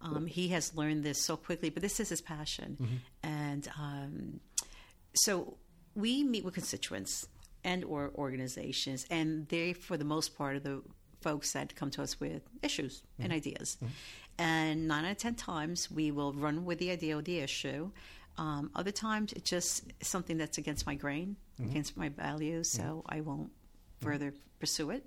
Um, 0.05 0.27
he 0.27 0.49
has 0.49 0.75
learned 0.75 1.03
this 1.03 1.19
so 1.21 1.35
quickly, 1.37 1.69
but 1.69 1.81
this 1.81 1.99
is 1.99 2.09
his 2.09 2.21
passion. 2.21 2.77
Mm-hmm. 2.81 2.95
And 3.23 3.67
um, 3.79 4.39
so 5.13 5.57
we 5.95 6.23
meet 6.23 6.43
with 6.45 6.53
constituents 6.53 7.27
and 7.63 7.83
or 7.83 8.11
organizations, 8.15 9.05
and 9.09 9.47
they, 9.49 9.73
for 9.73 9.97
the 9.97 10.05
most 10.05 10.37
part, 10.37 10.55
are 10.57 10.59
the 10.59 10.81
folks 11.21 11.53
that 11.53 11.75
come 11.75 11.89
to 11.91 12.03
us 12.03 12.19
with 12.19 12.41
issues 12.61 13.01
and 13.17 13.29
Mm-hmm. 13.31 13.37
ideas. 13.37 13.77
And 14.37 14.87
nine 14.87 15.05
out 15.05 15.11
of 15.11 15.17
ten 15.17 15.35
times, 15.35 15.89
we 15.89 16.11
will 16.11 16.33
run 16.33 16.65
with 16.65 16.77
the 16.79 16.91
idea 16.91 17.17
or 17.17 17.21
the 17.21 17.39
issue. 17.39 17.91
Um, 18.37 18.69
other 18.75 18.91
times, 18.91 19.31
it's 19.33 19.49
just 19.49 19.85
something 20.03 20.37
that's 20.37 20.57
against 20.57 20.85
my 20.85 20.95
grain, 20.95 21.37
Mm-hmm. 21.59 21.71
against 21.71 21.95
my 21.97 22.09
values, 22.09 22.69
so 22.69 23.03
I 23.07 23.21
won't 23.21 23.49
further 24.01 24.33
pursue 24.59 24.89
it. 24.91 25.05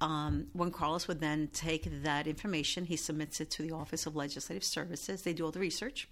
Mm-hmm. 0.00 0.12
Um, 0.12 0.46
Juan 0.52 0.70
Carlos 0.70 1.08
would 1.08 1.20
then 1.20 1.48
take 1.52 2.02
that 2.02 2.26
information, 2.26 2.84
he 2.84 2.96
submits 2.96 3.40
it 3.40 3.50
to 3.52 3.62
the 3.62 3.72
Office 3.72 4.06
of 4.06 4.16
Legislative 4.16 4.64
Services. 4.64 5.22
They 5.22 5.32
do 5.32 5.44
all 5.44 5.50
the 5.50 5.60
research. 5.60 6.08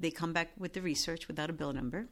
They 0.00 0.10
come 0.10 0.32
back 0.32 0.50
with 0.58 0.72
the 0.72 0.82
research 0.82 1.28
without 1.28 1.50
a 1.50 1.52
bill 1.52 1.72
number. 1.72 2.08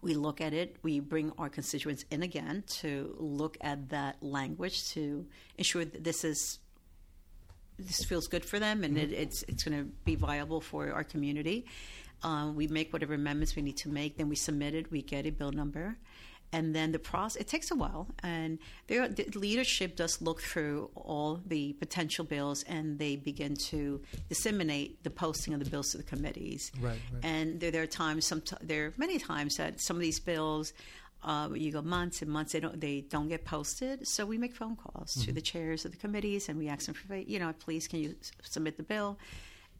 We 0.00 0.14
look 0.14 0.40
at 0.40 0.52
it. 0.52 0.76
We 0.82 1.00
bring 1.00 1.32
our 1.38 1.48
constituents 1.48 2.04
in 2.10 2.22
again 2.22 2.64
to 2.80 3.14
look 3.18 3.56
at 3.60 3.88
that 3.90 4.22
language 4.22 4.88
to 4.90 5.26
ensure 5.56 5.84
that 5.84 6.04
this 6.04 6.24
is 6.24 6.58
this 7.78 8.04
feels 8.04 8.28
good 8.28 8.44
for 8.44 8.60
them 8.60 8.84
and 8.84 8.96
it, 8.96 9.12
it's 9.12 9.42
it's 9.48 9.64
going 9.64 9.76
to 9.76 9.84
be 10.04 10.14
viable 10.14 10.60
for 10.60 10.92
our 10.92 11.04
community. 11.04 11.66
Um, 12.22 12.54
we 12.54 12.68
make 12.68 12.92
whatever 12.92 13.14
amendments 13.14 13.56
we 13.56 13.62
need 13.62 13.76
to 13.78 13.88
make. 13.88 14.16
Then 14.16 14.28
we 14.28 14.36
submit 14.36 14.74
it. 14.74 14.90
We 14.90 15.02
get 15.02 15.26
a 15.26 15.30
bill 15.30 15.52
number, 15.52 15.98
and 16.54 16.74
then 16.74 16.92
the 16.92 17.00
process. 17.00 17.40
It 17.42 17.48
takes 17.48 17.72
a 17.72 17.74
while, 17.74 18.06
and 18.22 18.58
the 18.86 19.26
leadership 19.34 19.96
does 19.96 20.22
look 20.22 20.40
through 20.40 20.88
all 20.94 21.40
the 21.44 21.72
potential 21.74 22.24
bills, 22.24 22.62
and 22.62 22.96
they 22.98 23.16
begin 23.16 23.56
to 23.70 24.00
disseminate 24.28 25.02
the 25.02 25.10
posting 25.10 25.52
of 25.52 25.62
the 25.62 25.68
bills 25.68 25.90
to 25.90 25.96
the 25.96 26.04
committees. 26.04 26.70
Right, 26.80 27.00
right. 27.12 27.24
And 27.24 27.58
there, 27.58 27.72
there 27.72 27.82
are 27.82 27.88
times, 27.88 28.24
some 28.24 28.40
there 28.62 28.86
are 28.86 28.92
many 28.96 29.18
times 29.18 29.56
that 29.56 29.80
some 29.80 29.96
of 29.96 30.02
these 30.02 30.20
bills. 30.20 30.72
Uh, 31.26 31.48
you 31.54 31.72
go 31.72 31.80
months 31.80 32.20
and 32.20 32.30
months; 32.30 32.52
they 32.52 32.60
don't 32.60 32.78
they 32.78 33.00
don't 33.00 33.28
get 33.28 33.46
posted. 33.46 34.06
So 34.06 34.26
we 34.26 34.36
make 34.36 34.54
phone 34.54 34.76
calls 34.76 35.14
to 35.24 35.32
the 35.32 35.40
chairs 35.40 35.86
of 35.86 35.90
the 35.90 35.96
committees, 35.96 36.50
and 36.50 36.58
we 36.58 36.68
ask 36.68 36.84
them 36.84 36.94
for, 36.94 37.16
you 37.16 37.38
know, 37.38 37.50
please 37.58 37.88
can 37.88 37.98
you 38.00 38.14
s- 38.20 38.30
submit 38.42 38.76
the 38.76 38.82
bill? 38.82 39.18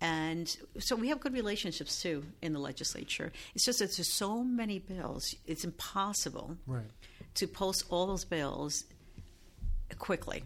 And 0.00 0.54
so 0.78 0.96
we 0.96 1.08
have 1.08 1.20
good 1.20 1.32
relationships 1.32 2.02
too 2.02 2.24
in 2.42 2.52
the 2.52 2.58
legislature. 2.58 3.32
It's 3.54 3.64
just 3.64 3.78
that 3.78 3.96
there's 3.96 4.12
so 4.12 4.42
many 4.42 4.78
bills; 4.78 5.34
it's 5.46 5.64
impossible 5.64 6.56
right 6.66 6.84
to 7.34 7.46
post 7.46 7.84
all 7.90 8.06
those 8.06 8.24
bills 8.24 8.84
quickly. 9.98 10.44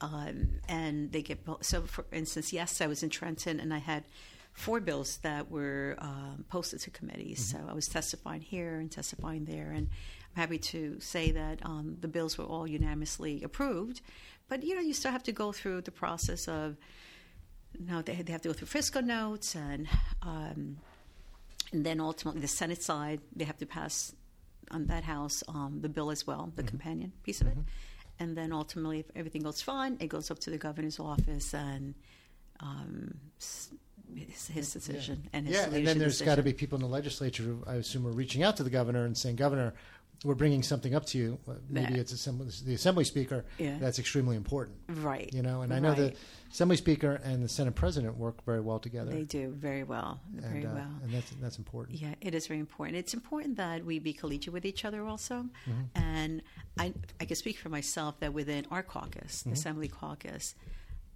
Um, 0.00 0.48
and 0.68 1.12
they 1.12 1.22
get 1.22 1.40
so. 1.60 1.82
For 1.82 2.04
instance, 2.12 2.52
yes, 2.52 2.80
I 2.80 2.86
was 2.86 3.02
in 3.02 3.10
Trenton 3.10 3.60
and 3.60 3.72
I 3.72 3.78
had 3.78 4.04
four 4.52 4.80
bills 4.80 5.18
that 5.18 5.50
were 5.50 5.96
um, 5.98 6.44
posted 6.48 6.80
to 6.80 6.90
committees. 6.90 7.44
So 7.50 7.58
I 7.68 7.72
was 7.72 7.86
testifying 7.88 8.40
here 8.40 8.76
and 8.76 8.90
testifying 8.90 9.44
there, 9.44 9.70
and 9.70 9.88
I'm 10.36 10.40
happy 10.40 10.58
to 10.58 11.00
say 11.00 11.30
that 11.32 11.64
um, 11.64 11.96
the 12.00 12.08
bills 12.08 12.36
were 12.38 12.44
all 12.44 12.66
unanimously 12.66 13.42
approved. 13.42 14.00
But 14.48 14.62
you 14.62 14.74
know, 14.74 14.80
you 14.80 14.92
still 14.94 15.12
have 15.12 15.24
to 15.24 15.32
go 15.32 15.52
through 15.52 15.82
the 15.82 15.92
process 15.92 16.48
of. 16.48 16.76
No, 17.78 18.02
they, 18.02 18.14
they 18.14 18.32
have 18.32 18.42
to 18.42 18.48
go 18.48 18.52
through 18.54 18.68
fiscal 18.68 19.02
notes 19.02 19.54
and. 19.54 19.88
Um, 20.22 20.78
and 21.72 21.84
then 21.84 22.00
ultimately, 22.00 22.40
the 22.40 22.46
Senate 22.46 22.82
side, 22.82 23.20
they 23.34 23.44
have 23.44 23.56
to 23.58 23.66
pass 23.66 24.12
on 24.70 24.86
that 24.86 25.02
House 25.02 25.42
um, 25.48 25.78
the 25.80 25.88
bill 25.88 26.12
as 26.12 26.24
well, 26.24 26.52
the 26.54 26.62
companion 26.62 27.10
piece 27.24 27.40
of 27.40 27.48
it. 27.48 27.56
And 28.20 28.36
then 28.36 28.52
ultimately, 28.52 29.00
if 29.00 29.06
everything 29.16 29.42
goes 29.42 29.60
fine, 29.60 29.96
it 29.98 30.06
goes 30.06 30.30
up 30.30 30.38
to 30.40 30.50
the 30.50 30.58
governor's 30.58 31.00
office 31.00 31.52
and 31.52 31.94
um, 32.60 33.14
s- 33.40 33.70
his, 34.14 34.46
his 34.46 34.72
decision 34.72 35.28
and 35.32 35.46
his 35.48 35.56
yeah, 35.56 35.64
and 35.64 35.84
then 35.84 35.98
there's 35.98 36.22
got 36.22 36.36
to 36.36 36.44
be 36.44 36.52
people 36.52 36.76
in 36.76 36.82
the 36.82 36.88
legislature 36.88 37.42
who 37.42 37.64
I 37.66 37.74
assume 37.74 38.06
are 38.06 38.12
reaching 38.12 38.44
out 38.44 38.56
to 38.58 38.62
the 38.62 38.70
governor 38.70 39.04
and 39.04 39.16
saying, 39.16 39.34
Governor, 39.34 39.74
we're 40.24 40.34
bringing 40.34 40.62
something 40.62 40.94
up 40.94 41.04
to 41.06 41.18
you. 41.18 41.38
Uh, 41.46 41.52
Maybe 41.68 41.94
Yeah. 41.94 42.00
it's 42.00 42.12
assembly, 42.12 42.48
the 42.64 42.74
assembly 42.74 43.04
speaker. 43.04 43.44
Yeah. 43.58 43.78
That's 43.78 43.98
extremely 43.98 44.36
important. 44.36 44.78
right. 44.88 45.30
You 45.32 45.42
know, 45.42 45.60
and 45.62 45.72
I 45.72 45.78
know 45.78 45.94
the 45.94 46.14
assembly 46.50 46.76
speaker 46.76 47.20
and 47.22 47.44
the 47.44 47.48
senate 47.48 47.74
president 47.74 48.16
work 48.16 48.42
very 48.44 48.60
well 48.60 48.78
together. 48.78 49.10
They 49.12 49.24
do 49.24 49.50
very 49.50 49.84
well, 49.84 50.20
very 50.32 50.64
uh, 50.66 50.74
well. 50.74 50.90
and 51.02 51.12
that's 51.12 51.30
that's 51.42 51.58
important. 51.58 52.00
Yeah, 52.00 52.14
it 52.20 52.34
is 52.34 52.46
very 52.46 52.60
important. 52.60 52.96
It's 52.96 53.14
important 53.14 53.56
that 53.58 53.84
we 53.84 53.98
be 53.98 54.12
collegiate 54.14 54.52
with 54.54 54.64
each 54.64 54.84
other 54.84 55.04
also. 55.06 55.34
Mm-hmm. 55.68 55.82
And 55.94 56.42
I, 56.78 56.94
I 57.20 57.24
can 57.26 57.36
speak 57.36 57.58
for 57.58 57.68
myself 57.68 58.18
that 58.20 58.32
within 58.32 58.66
our 58.70 58.82
caucus, 58.82 59.40
Mm-hmm. 59.40 59.50
the 59.50 59.54
Assembly 59.54 59.88
caucus, 59.88 60.54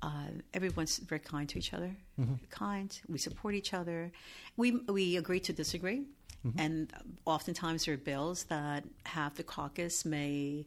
uh, 0.03 0.29
everyone's 0.55 0.99
very 0.99 1.19
kind 1.21 1.49
to 1.49 1.59
each 1.59 1.73
other. 1.75 1.97
Mm-hmm. 2.21 2.35
Kind. 2.51 3.01
We 3.09 3.19
support 3.19 3.55
each 3.55 3.73
other. 3.75 4.13
We 4.57 4.73
we 4.89 5.17
agree 5.17 5.41
to 5.41 5.53
disagree, 5.53 6.03
Mm-hmm. 6.47 6.61
and 6.61 6.93
oftentimes 7.25 7.85
there 7.85 7.95
are 7.95 7.97
bills 7.97 8.45
that 8.45 8.85
half 9.05 9.35
the 9.35 9.43
caucus 9.43 10.05
may 10.05 10.67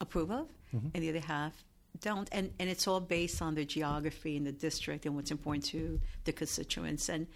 approve 0.00 0.30
of, 0.30 0.48
Mm-hmm. 0.74 0.88
and 0.94 1.02
the 1.04 1.08
other 1.10 1.20
half 1.20 1.52
don't. 2.00 2.28
And 2.32 2.50
and 2.58 2.68
it's 2.68 2.88
all 2.88 2.98
based 3.00 3.40
on 3.40 3.54
the 3.54 3.64
geography 3.64 4.36
and 4.36 4.44
the 4.44 4.50
district 4.52 5.06
and 5.06 5.14
what's 5.14 5.30
important 5.30 5.64
to 5.66 6.00
the 6.24 6.32
constituents. 6.32 7.08
And 7.08 7.28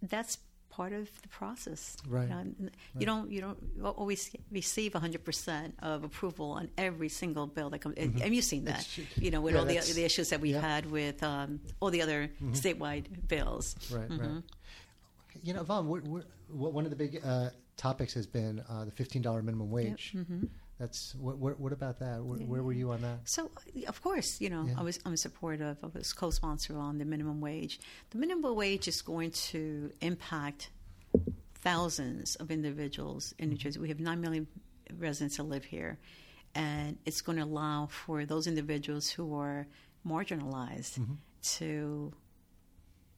that's 0.00 0.38
part 0.70 0.92
of 0.94 1.08
the 1.22 1.28
process. 1.28 1.96
Right. 2.08 2.26
You, 2.28 2.34
know, 2.58 2.70
you 2.98 3.06
don't 3.06 3.30
you 3.30 3.40
don't 3.42 3.58
always 3.84 4.30
receive 4.50 4.92
100% 4.92 5.72
of 5.82 6.04
approval 6.04 6.52
on 6.52 6.70
every 6.78 7.10
single 7.10 7.46
bill 7.46 7.68
that 7.70 7.80
comes. 7.80 7.96
And 7.98 8.18
you've 8.34 8.44
seen 8.44 8.64
that, 8.64 8.80
It's- 8.98 9.18
you 9.22 9.30
know, 9.30 9.42
with 9.42 9.54
yeah, 9.54 9.60
all 9.60 9.66
the, 9.66 9.78
the 9.92 10.04
issues 10.04 10.30
that 10.30 10.40
we've 10.40 10.52
yeah. 10.54 10.62
Mm-hmm. 10.62 10.68
had 10.70 10.90
with 10.90 11.22
um, 11.22 11.60
all 11.80 11.90
the 11.90 12.00
other 12.02 12.30
statewide 12.52 13.28
bills. 13.28 13.76
Right, 13.92 14.08
Mm-hmm. 14.08 14.20
right. 14.36 14.42
You 15.42 15.54
know, 15.54 15.60
Yvonne, 15.62 15.88
we're, 15.88 16.00
we're, 16.00 16.22
one 16.48 16.84
of 16.84 16.90
the 16.90 16.96
big 16.96 17.20
uh, 17.24 17.50
topics 17.76 18.14
has 18.14 18.26
been 18.26 18.62
uh, 18.68 18.84
the 18.84 18.90
fifteen 18.90 19.22
dollar 19.22 19.42
minimum 19.42 19.70
wage. 19.70 20.12
mm-hmm. 20.16 20.44
That's 20.78 21.14
what, 21.14 21.38
what? 21.38 21.60
What 21.60 21.72
about 21.72 22.00
that? 22.00 22.22
Where, 22.22 22.38
where 22.38 22.62
were 22.62 22.72
you 22.72 22.90
on 22.90 23.02
that? 23.02 23.20
So, 23.24 23.50
of 23.86 24.02
course, 24.02 24.40
you 24.40 24.50
know, 24.50 24.64
Yeah. 24.66 24.74
I 24.78 24.82
was 24.82 24.98
I'm 25.04 25.12
of, 25.12 25.78
I 25.82 25.86
was 25.94 26.12
co-sponsor 26.12 26.76
on 26.76 26.98
the 26.98 27.04
minimum 27.04 27.40
wage. 27.40 27.78
The 28.10 28.18
minimum 28.18 28.56
wage 28.56 28.88
is 28.88 29.00
going 29.00 29.30
to 29.52 29.92
impact 30.00 30.70
thousands 31.54 32.34
of 32.36 32.50
individuals 32.50 33.34
in 33.38 33.50
New 33.50 33.56
Jersey. 33.56 33.78
We 33.78 33.88
have 33.88 34.00
nine 34.00 34.20
million 34.20 34.48
residents 34.98 35.36
that 35.36 35.44
live 35.44 35.64
here, 35.64 35.98
and 36.54 36.98
it's 37.06 37.20
going 37.20 37.38
to 37.38 37.44
allow 37.44 37.86
for 37.86 38.26
those 38.26 38.46
individuals 38.48 39.08
who 39.08 39.34
are 39.36 39.66
marginalized 40.06 40.98
to 41.42 42.12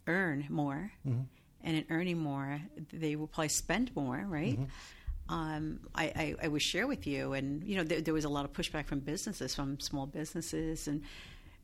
earn 0.06 0.46
more, 0.50 0.92
and 1.66 1.76
in 1.76 1.84
earning 1.90 2.18
more, 2.18 2.62
they 2.92 3.16
will 3.16 3.26
probably 3.26 3.48
spend 3.48 3.94
more, 3.94 4.24
right? 4.26 4.58
um, 5.28 5.80
I, 5.94 6.04
I, 6.04 6.34
I 6.44 6.48
would 6.48 6.62
share 6.62 6.86
with 6.86 7.06
you, 7.06 7.32
and 7.32 7.62
you 7.64 7.76
know, 7.76 7.82
there, 7.82 8.00
there 8.00 8.14
was 8.14 8.24
a 8.24 8.28
lot 8.28 8.44
of 8.44 8.52
pushback 8.52 8.86
from 8.86 9.00
businesses, 9.00 9.54
from 9.54 9.80
small 9.80 10.06
businesses, 10.06 10.86
and 10.86 11.02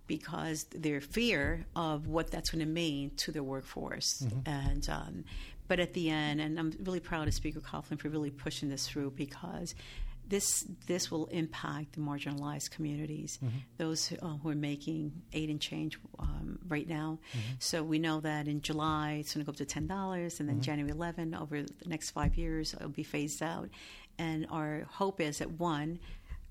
because 0.08 0.64
their 0.74 1.00
fear 1.00 1.64
of 1.76 2.08
what 2.08 2.30
that's 2.30 2.50
going 2.50 2.64
to 2.66 2.70
mean 2.70 3.12
to 3.18 3.30
their 3.30 3.44
workforce, 3.44 4.26
and 4.46 4.88
um, 4.90 5.24
but 5.68 5.78
at 5.78 5.94
the 5.94 6.10
end, 6.10 6.40
and 6.40 6.58
I'm 6.58 6.72
really 6.82 7.00
proud 7.00 7.28
of 7.28 7.34
Speaker 7.34 7.60
Coughlin 7.60 7.98
for 7.98 8.08
really 8.08 8.30
pushing 8.30 8.68
this 8.68 8.88
through 8.88 9.12
because 9.12 9.74
this 10.28 10.64
this 10.86 11.10
will 11.10 11.26
impact 11.26 11.92
the 11.92 12.00
marginalized 12.00 12.70
communities, 12.70 13.38
those 13.76 14.06
who, 14.06 14.16
uh, 14.22 14.36
who 14.42 14.48
are 14.48 14.54
making 14.54 15.12
aid 15.32 15.50
and 15.50 15.60
change 15.60 15.98
um, 16.18 16.58
right 16.68 16.88
now. 16.88 17.18
So 17.58 17.82
we 17.82 17.98
know 17.98 18.20
that 18.20 18.48
in 18.48 18.62
July 18.62 19.18
it's 19.20 19.34
going 19.34 19.44
to 19.44 19.46
go 19.46 19.52
up 19.52 19.56
to 19.56 19.64
ten 19.66 19.86
dollars, 19.86 20.40
and 20.40 20.48
then 20.48 20.60
January 20.60 20.90
11 20.92 21.34
over 21.34 21.62
the 21.62 21.88
next 21.88 22.10
five 22.10 22.36
years 22.36 22.72
it'll 22.74 22.88
be 22.88 23.02
phased 23.02 23.42
out. 23.42 23.68
And 24.18 24.46
our 24.50 24.86
hope 24.88 25.20
is 25.20 25.38
that 25.38 25.50
one, 25.52 25.98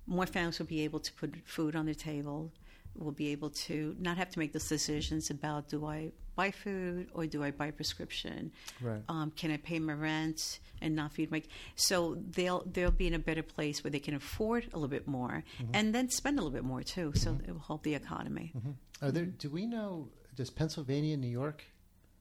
more 0.08 0.26
families 0.26 0.60
will 0.60 0.66
be 0.68 0.82
able 0.82 1.00
to 1.00 1.14
put 1.14 1.36
food 1.46 1.76
on 1.76 1.86
their 1.86 1.96
table. 1.96 2.52
Will 2.96 3.12
be 3.12 3.30
able 3.32 3.50
to 3.50 3.96
not 4.00 4.18
have 4.18 4.30
to 4.32 4.40
make 4.40 4.54
those 4.54 4.68
decisions 4.68 5.30
about 5.30 5.70
do 5.70 5.86
I 5.86 6.12
buy 6.36 6.52
food 6.52 7.08
or 7.14 7.26
do 7.26 7.44
I 7.44 7.52
buy 7.52 7.72
prescription? 7.72 8.52
Right. 8.82 9.02
Um, 9.10 9.32
can 9.32 9.52
I 9.52 9.58
pay 9.58 9.80
my 9.80 9.94
rent 9.94 10.60
and 10.82 10.96
not 10.96 11.12
feed 11.14 11.32
my? 11.32 11.42
So 11.76 12.18
they'll 12.32 12.64
they'll 12.72 12.92
be 12.92 13.08
in 13.08 13.14
a 13.14 13.20
better 13.20 13.44
place 13.44 13.84
where 13.84 13.92
they 13.92 14.00
can 14.00 14.14
afford 14.16 14.66
a 14.74 14.76
little 14.78 14.88
bit 14.90 15.08
more 15.08 15.44
Mm-hmm. 15.62 15.72
and 15.74 15.96
then 15.96 16.10
spend 16.10 16.38
a 16.40 16.42
little 16.42 16.54
bit 16.54 16.64
more 16.64 16.84
too. 16.84 17.12
So 17.16 17.38
it 17.48 17.52
will 17.52 17.60
help 17.60 17.84
the 17.84 17.96
economy. 17.96 18.54
Are 19.02 19.12
there? 19.12 19.26
Do 19.26 19.50
we 19.50 19.66
know? 19.66 20.10
Does 20.36 20.50
Pennsylvania, 20.50 21.18
New 21.18 21.28
York, 21.28 21.64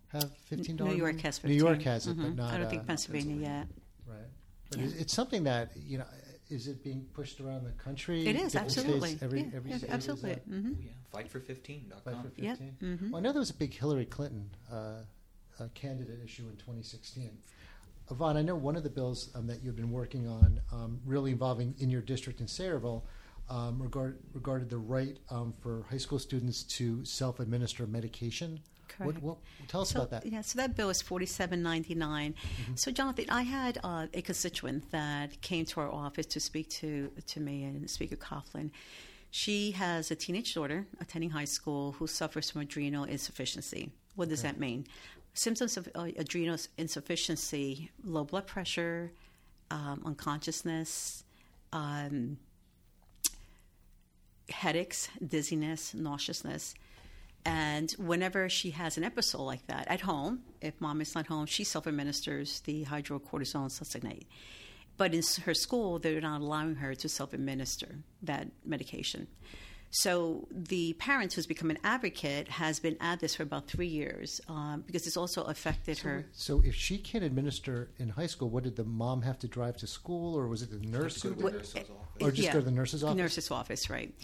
have 0.09 0.31
fifteen 0.47 0.77
dollars? 0.77 0.95
New? 0.95 0.99
York 0.99 1.21
has 1.21 1.39
15. 1.39 1.51
New 1.57 1.65
York 1.65 1.83
has 1.83 2.07
it, 2.07 2.17
but 2.17 2.27
Mhm. 2.27 2.37
not. 2.37 2.53
I 2.55 2.57
don't 2.59 2.67
uh, 2.67 2.71
think 2.71 2.87
Pennsylvania 2.87 3.37
yet. 3.37 3.67
Right. 4.07 4.19
But 4.71 4.81
it's, 4.81 4.95
it's 4.95 5.13
something 5.15 5.45
that 5.45 5.71
you 5.77 5.99
know. 5.99 6.05
Is 6.51 6.67
it 6.67 6.83
being 6.83 7.07
pushed 7.15 7.41
around 7.41 7.65
the 7.65 7.71
country? 7.73 8.27
It 8.27 8.35
is 8.37 8.53
Different 8.53 8.67
absolutely. 8.77 9.09
States, 9.11 9.23
every 9.23 9.41
yeah, 9.43 9.47
every 9.55 9.71
yeah, 9.71 9.79
state 9.79 9.91
absolutely. 9.91 10.31
Is, 10.33 10.39
uh, 10.39 10.41
hmm 10.51 10.73
Oh, 10.73 10.83
yeah. 10.83 11.21
Fightfor15.com. 11.23 12.01
fight 12.23 12.23
for 12.35 12.43
Yeah. 12.43 12.51
15? 12.55 12.77
Mhm. 12.81 13.11
Well, 13.11 13.17
I 13.19 13.21
know 13.21 13.33
there 13.33 13.41
was 13.41 13.51
a 13.51 13.55
big 13.55 13.73
Hillary 13.75 14.07
Clinton 14.07 14.51
uh, 14.71 15.03
uh, 15.59 15.69
candidate 15.75 16.21
issue 16.25 16.43
in 16.49 16.57
2016. 16.57 17.39
Yvonne, 18.11 18.37
I 18.37 18.43
know 18.43 18.57
one 18.57 18.75
of 18.77 18.83
the 18.83 18.91
bills 18.91 19.31
um, 19.37 19.47
that 19.47 19.63
you've 19.63 19.77
been 19.77 19.93
working 19.93 20.27
on, 20.27 20.61
um, 20.73 21.01
really 21.07 21.31
involving 21.31 21.75
in 21.79 21.91
your 21.91 22.01
district 22.03 22.41
in 22.41 22.47
Sayreville, 22.47 23.03
um, 23.51 23.83
regard, 23.83 24.19
regarded 24.33 24.71
the 24.71 24.79
right 24.79 25.19
um, 25.31 25.53
for 25.61 25.85
high 25.91 25.99
school 25.99 26.19
students 26.19 26.63
to 26.79 27.05
self-administer 27.05 27.87
medication. 27.87 28.61
What, 28.99 29.15
Correct. 29.15 29.23
what, 29.23 29.37
tell 29.69 29.83
us 29.83 29.91
so, 29.91 30.01
about 30.01 30.11
that. 30.11 30.27
Yeah, 30.27 30.41
so 30.41 30.57
that 30.59 30.77
bill 30.77 30.91
is 30.91 31.01
forty-seven 31.01 31.63
ninety-nine. 31.63 32.35
So, 32.75 32.91
Jonathan, 32.91 33.27
I 33.29 33.43
had 33.43 33.79
uh, 33.85 34.07
a 34.13 34.21
constituent 34.21 34.91
that 34.91 35.41
came 35.43 35.65
to 35.67 35.81
our 35.81 35.91
office 35.91 36.27
to 36.27 36.41
speak 36.41 36.69
to 36.71 37.11
to 37.27 37.41
me 37.41 37.65
and 37.65 37.89
Speaker 37.89 38.17
Coughlin. 38.17 38.71
She 39.31 39.71
has 39.73 40.11
a 40.11 40.17
teenage 40.17 40.55
daughter 40.55 40.87
attending 41.01 41.31
high 41.31 41.47
school 41.47 41.93
who 41.93 42.09
suffers 42.09 42.51
from 42.51 42.63
adrenal 42.63 43.05
insufficiency. 43.05 43.93
What 44.17 44.29
does 44.29 44.43
that 44.43 44.59
mean? 44.59 44.87
Symptoms 45.35 45.77
of 45.77 45.89
uh, 45.95 46.09
adrenal 46.19 46.59
insufficiency: 46.77 47.91
low 48.05 48.25
blood 48.25 48.49
pressure, 48.49 49.13
um, 49.71 50.03
unconsciousness. 50.05 51.23
Um, 51.73 52.39
headaches, 54.51 55.09
dizziness, 55.25 55.95
nauseousness. 55.95 56.75
And 57.45 57.91
whenever 57.93 58.49
she 58.49 58.71
has 58.71 58.99
an 58.99 59.05
episode 59.05 59.43
like 59.43 59.67
that 59.69 59.89
at 59.89 60.03
home, 60.03 60.41
if 60.61 60.79
mom 60.81 61.01
is 61.01 61.15
not 61.15 61.27
home, 61.27 61.47
she 61.47 61.65
self 61.65 61.87
administers 61.87 62.61
the 62.61 62.85
hydrocortisone 62.85 63.71
succinate. 63.71 64.27
But 64.97 65.15
in 65.15 65.23
her 65.45 65.55
school, 65.55 65.99
they're 65.99 66.21
not 66.21 66.43
allowing 66.43 66.75
her 66.77 66.95
to 66.95 67.09
self 67.09 67.33
administer 67.33 67.97
that 68.23 68.49
medication. 68.65 69.29
So 69.91 70.47
the 70.53 70.93
parents 70.95 71.35
who's 71.35 71.47
become 71.47 71.71
an 71.71 71.79
advocate 71.83 72.49
has 72.49 72.79
been 72.79 72.97
at 73.01 73.19
this 73.19 73.35
for 73.35 73.43
about 73.43 73.67
three 73.67 73.89
years 73.89 74.41
um, 74.49 74.85
because 74.87 75.07
it's 75.07 75.17
also 75.17 75.43
affected 75.45 75.99
her. 75.99 76.27
So, 76.33 76.63
if 76.65 76.77
she 76.77 76.97
can't 76.97 77.25
administer 77.25 77.91
in 77.99 78.09
high 78.09 78.27
school, 78.29 78.51
what 78.51 78.63
did 78.63 78.77
the 78.77 78.85
mom 78.85 79.23
have 79.23 79.39
to 79.41 79.49
drive 79.49 79.77
to 79.79 79.89
school, 79.89 80.37
or 80.39 80.47
was 80.47 80.63
it 80.63 80.71
the 80.71 80.87
nurse, 80.87 81.23
Go 81.23 81.31
who 81.31 81.35
the 81.35 81.51
nurse's 81.51 81.75
office. 81.75 81.91
or 82.21 82.31
just 82.31 82.53
go 82.53 82.61
to 82.61 82.65
the 82.65 82.71
nurse's 82.71 83.03
office? 83.03 83.17
Nurse's 83.17 83.51
office, 83.51 83.91
right. 83.91 84.15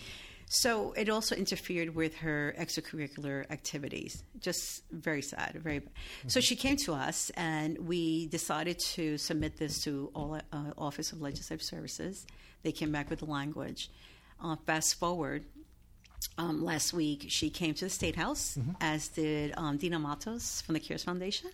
So 0.49 0.93
it 0.93 1.09
also 1.09 1.35
interfered 1.35 1.97
with 1.97 2.15
her 2.19 2.55
extracurricular 2.57 3.51
activities. 3.51 4.23
Just 4.39 4.85
very 4.93 5.23
sad, 5.23 5.59
very. 5.61 5.83
So 6.29 6.41
she 6.41 6.55
came 6.55 6.77
to 6.85 6.95
us, 6.95 7.31
and 7.31 7.77
we 7.79 8.29
decided 8.29 8.79
to 8.95 9.19
submit 9.19 9.57
this 9.57 9.83
to 9.83 10.13
all 10.15 10.39
uh, 10.53 10.71
Office 10.79 11.11
of 11.11 11.21
Legislative 11.21 11.65
Services. 11.65 12.25
They 12.63 12.71
came 12.71 12.93
back 12.93 13.11
with 13.11 13.19
the 13.19 13.27
language. 13.27 13.91
Uh, 14.41 14.55
fast 14.67 14.99
forward, 15.01 15.45
um, 16.39 16.65
last 16.65 16.93
week 16.93 17.27
she 17.29 17.51
came 17.51 17.75
to 17.75 17.85
the 17.87 17.91
State 17.91 18.17
House, 18.17 18.59
as 18.81 19.09
did 19.09 19.55
um, 19.57 19.77
Dina 19.77 19.99
Matos 19.99 20.61
from 20.63 20.75
the 20.75 20.81
CARES 20.81 21.05
Foundation, 21.05 21.51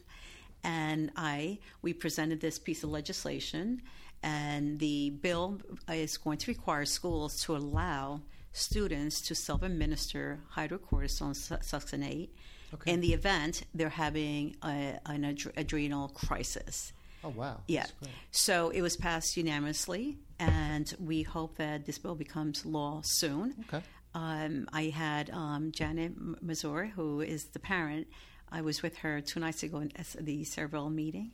and 0.64 1.11
I. 1.16 1.58
We 1.82 1.92
presented 1.92 2.40
this 2.40 2.58
piece 2.58 2.82
of 2.85 2.90
legislation, 2.90 3.82
and 4.22 4.78
the 4.78 5.11
bill 5.11 5.61
is 5.90 6.16
going 6.16 6.38
to 6.38 6.50
require 6.50 6.85
schools 6.85 7.42
to 7.44 7.56
allow 7.56 8.20
students 8.52 9.20
to 9.22 9.35
self-administer 9.35 10.40
hydrocortisone 10.56 11.35
succinate 11.62 12.28
Okay. 12.74 12.90
in 12.92 13.00
the 13.00 13.12
event 13.12 13.64
they're 13.74 13.90
having 13.90 14.56
a, 14.62 14.98
an 15.06 15.22
adre- 15.24 15.52
adrenal 15.58 16.08
crisis. 16.08 16.92
Oh 17.22 17.28
wow! 17.28 17.61
Yeah. 17.68 17.85
So 18.30 18.70
it 18.70 18.80
was 18.82 18.96
passed 18.96 19.37
unanimously, 19.37 20.16
and 20.40 20.92
we 20.98 21.22
hope 21.22 21.56
that 21.58 21.85
this 21.87 21.98
bill 21.98 22.14
becomes 22.14 22.64
law 22.66 23.00
soon. 23.04 23.54
Okay. 23.68 23.82
Um, 24.14 24.68
I 24.72 24.85
had 24.85 25.31
um, 25.31 25.72
Janet 25.72 26.12
Mazur, 26.42 26.87
who 26.87 27.20
is 27.20 27.44
the 27.46 27.59
parent. 27.59 28.07
I 28.51 28.61
was 28.61 28.83
with 28.83 28.98
her 28.98 29.22
two 29.22 29.40
nights 29.40 29.62
ago 29.62 29.81
at 29.96 30.07
the 30.20 30.44
Cerebral 30.44 30.90
meeting, 30.90 31.31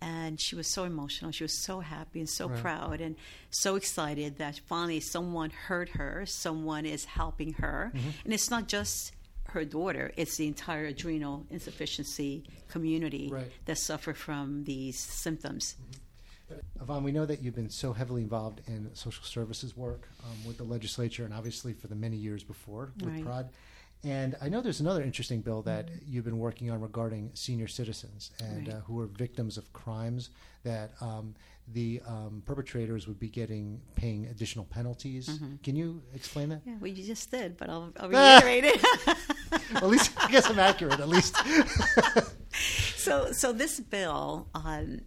and 0.00 0.40
she 0.40 0.56
was 0.56 0.66
so 0.66 0.84
emotional. 0.84 1.30
She 1.30 1.44
was 1.44 1.52
so 1.52 1.80
happy 1.80 2.20
and 2.20 2.28
so 2.28 2.48
Right. 2.48 2.58
proud 2.60 3.00
and 3.02 3.16
so 3.50 3.76
excited 3.76 4.38
that 4.38 4.60
finally 4.66 5.00
someone 5.00 5.50
heard 5.50 5.90
her, 5.90 6.24
someone 6.24 6.86
is 6.86 7.04
helping 7.04 7.52
her. 7.54 7.92
And 8.24 8.32
it's 8.32 8.48
not 8.50 8.66
just 8.68 9.12
her 9.48 9.66
daughter, 9.66 10.10
it's 10.16 10.38
the 10.38 10.46
entire 10.46 10.86
adrenal 10.86 11.44
insufficiency 11.50 12.44
community 12.68 13.28
Right. 13.30 13.52
that 13.66 13.76
suffer 13.76 14.14
from 14.14 14.64
these 14.64 14.98
symptoms. 14.98 15.76
Yvonne, 16.80 17.02
we 17.04 17.12
know 17.12 17.26
that 17.26 17.42
you've 17.42 17.54
been 17.54 17.70
so 17.70 17.92
heavily 17.92 18.22
involved 18.22 18.60
in 18.66 18.90
social 18.94 19.24
services 19.24 19.76
work 19.76 20.08
um, 20.24 20.46
with 20.46 20.56
the 20.58 20.64
legislature 20.64 21.24
and 21.24 21.32
obviously 21.34 21.72
for 21.72 21.86
the 21.88 21.94
many 21.94 22.16
years 22.16 22.42
before 22.44 22.92
with 23.00 23.08
Right. 23.10 23.24
PROD. 23.24 23.48
And 24.02 24.36
I 24.42 24.50
know 24.50 24.60
there's 24.60 24.80
another 24.80 25.02
interesting 25.02 25.40
bill 25.40 25.62
that 25.62 25.88
you've 26.06 26.26
been 26.26 26.38
working 26.38 26.70
on 26.70 26.78
regarding 26.80 27.30
senior 27.32 27.68
citizens 27.68 28.32
and 28.38 28.68
Right. 28.68 28.76
uh, 28.76 28.80
who 28.80 29.00
are 29.00 29.06
victims 29.06 29.56
of 29.56 29.72
crimes 29.72 30.28
that 30.62 30.90
um, 31.00 31.34
the 31.72 32.02
um, 32.06 32.42
perpetrators 32.44 33.06
would 33.08 33.18
be 33.18 33.28
getting 33.28 33.80
paying 33.96 34.26
additional 34.26 34.66
penalties. 34.66 35.28
Mm-hmm. 35.30 35.56
Can 35.62 35.74
you 35.76 36.02
explain 36.14 36.50
that? 36.50 36.60
Yeah, 36.66 36.74
well, 36.80 36.90
you 36.90 37.02
just 37.02 37.30
did, 37.30 37.56
but 37.56 37.70
I'll, 37.70 37.92
I'll 37.98 38.08
reiterate 38.10 38.64
it. 38.64 38.82
Well, 39.06 39.16
at 39.76 39.88
least 39.88 40.12
I 40.22 40.30
guess 40.30 40.50
I'm 40.50 40.58
accurate. 40.58 41.00
At 41.00 41.08
least. 41.08 41.34
so, 42.96 43.32
so 43.32 43.52
this 43.52 43.80
bill 43.80 44.48
um, 44.54 45.00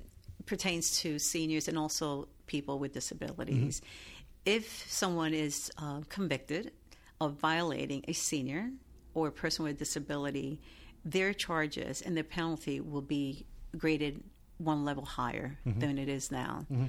pertains 0.47 0.99
to 1.01 1.19
seniors 1.19 1.67
and 1.67 1.77
also 1.77 2.27
people 2.47 2.79
with 2.79 2.93
disabilities. 2.93 3.81
Mm-hmm. 3.81 4.57
If 4.57 4.85
someone 4.89 5.33
is 5.33 5.71
uh, 5.77 6.01
convicted 6.09 6.71
of 7.19 7.33
violating 7.33 8.03
a 8.07 8.13
senior 8.13 8.71
or 9.13 9.27
a 9.27 9.31
person 9.31 9.65
with 9.65 9.75
a 9.75 9.79
disability, 9.79 10.59
their 11.03 11.33
charges 11.33 12.01
and 12.01 12.15
their 12.15 12.23
penalty 12.23 12.79
will 12.79 13.01
be 13.01 13.45
graded 13.77 14.23
one 14.57 14.85
level 14.85 15.05
higher 15.05 15.57
mm-hmm. 15.65 15.79
than 15.79 15.97
it 15.97 16.09
is 16.09 16.31
now. 16.31 16.65
Mm-hmm. 16.71 16.85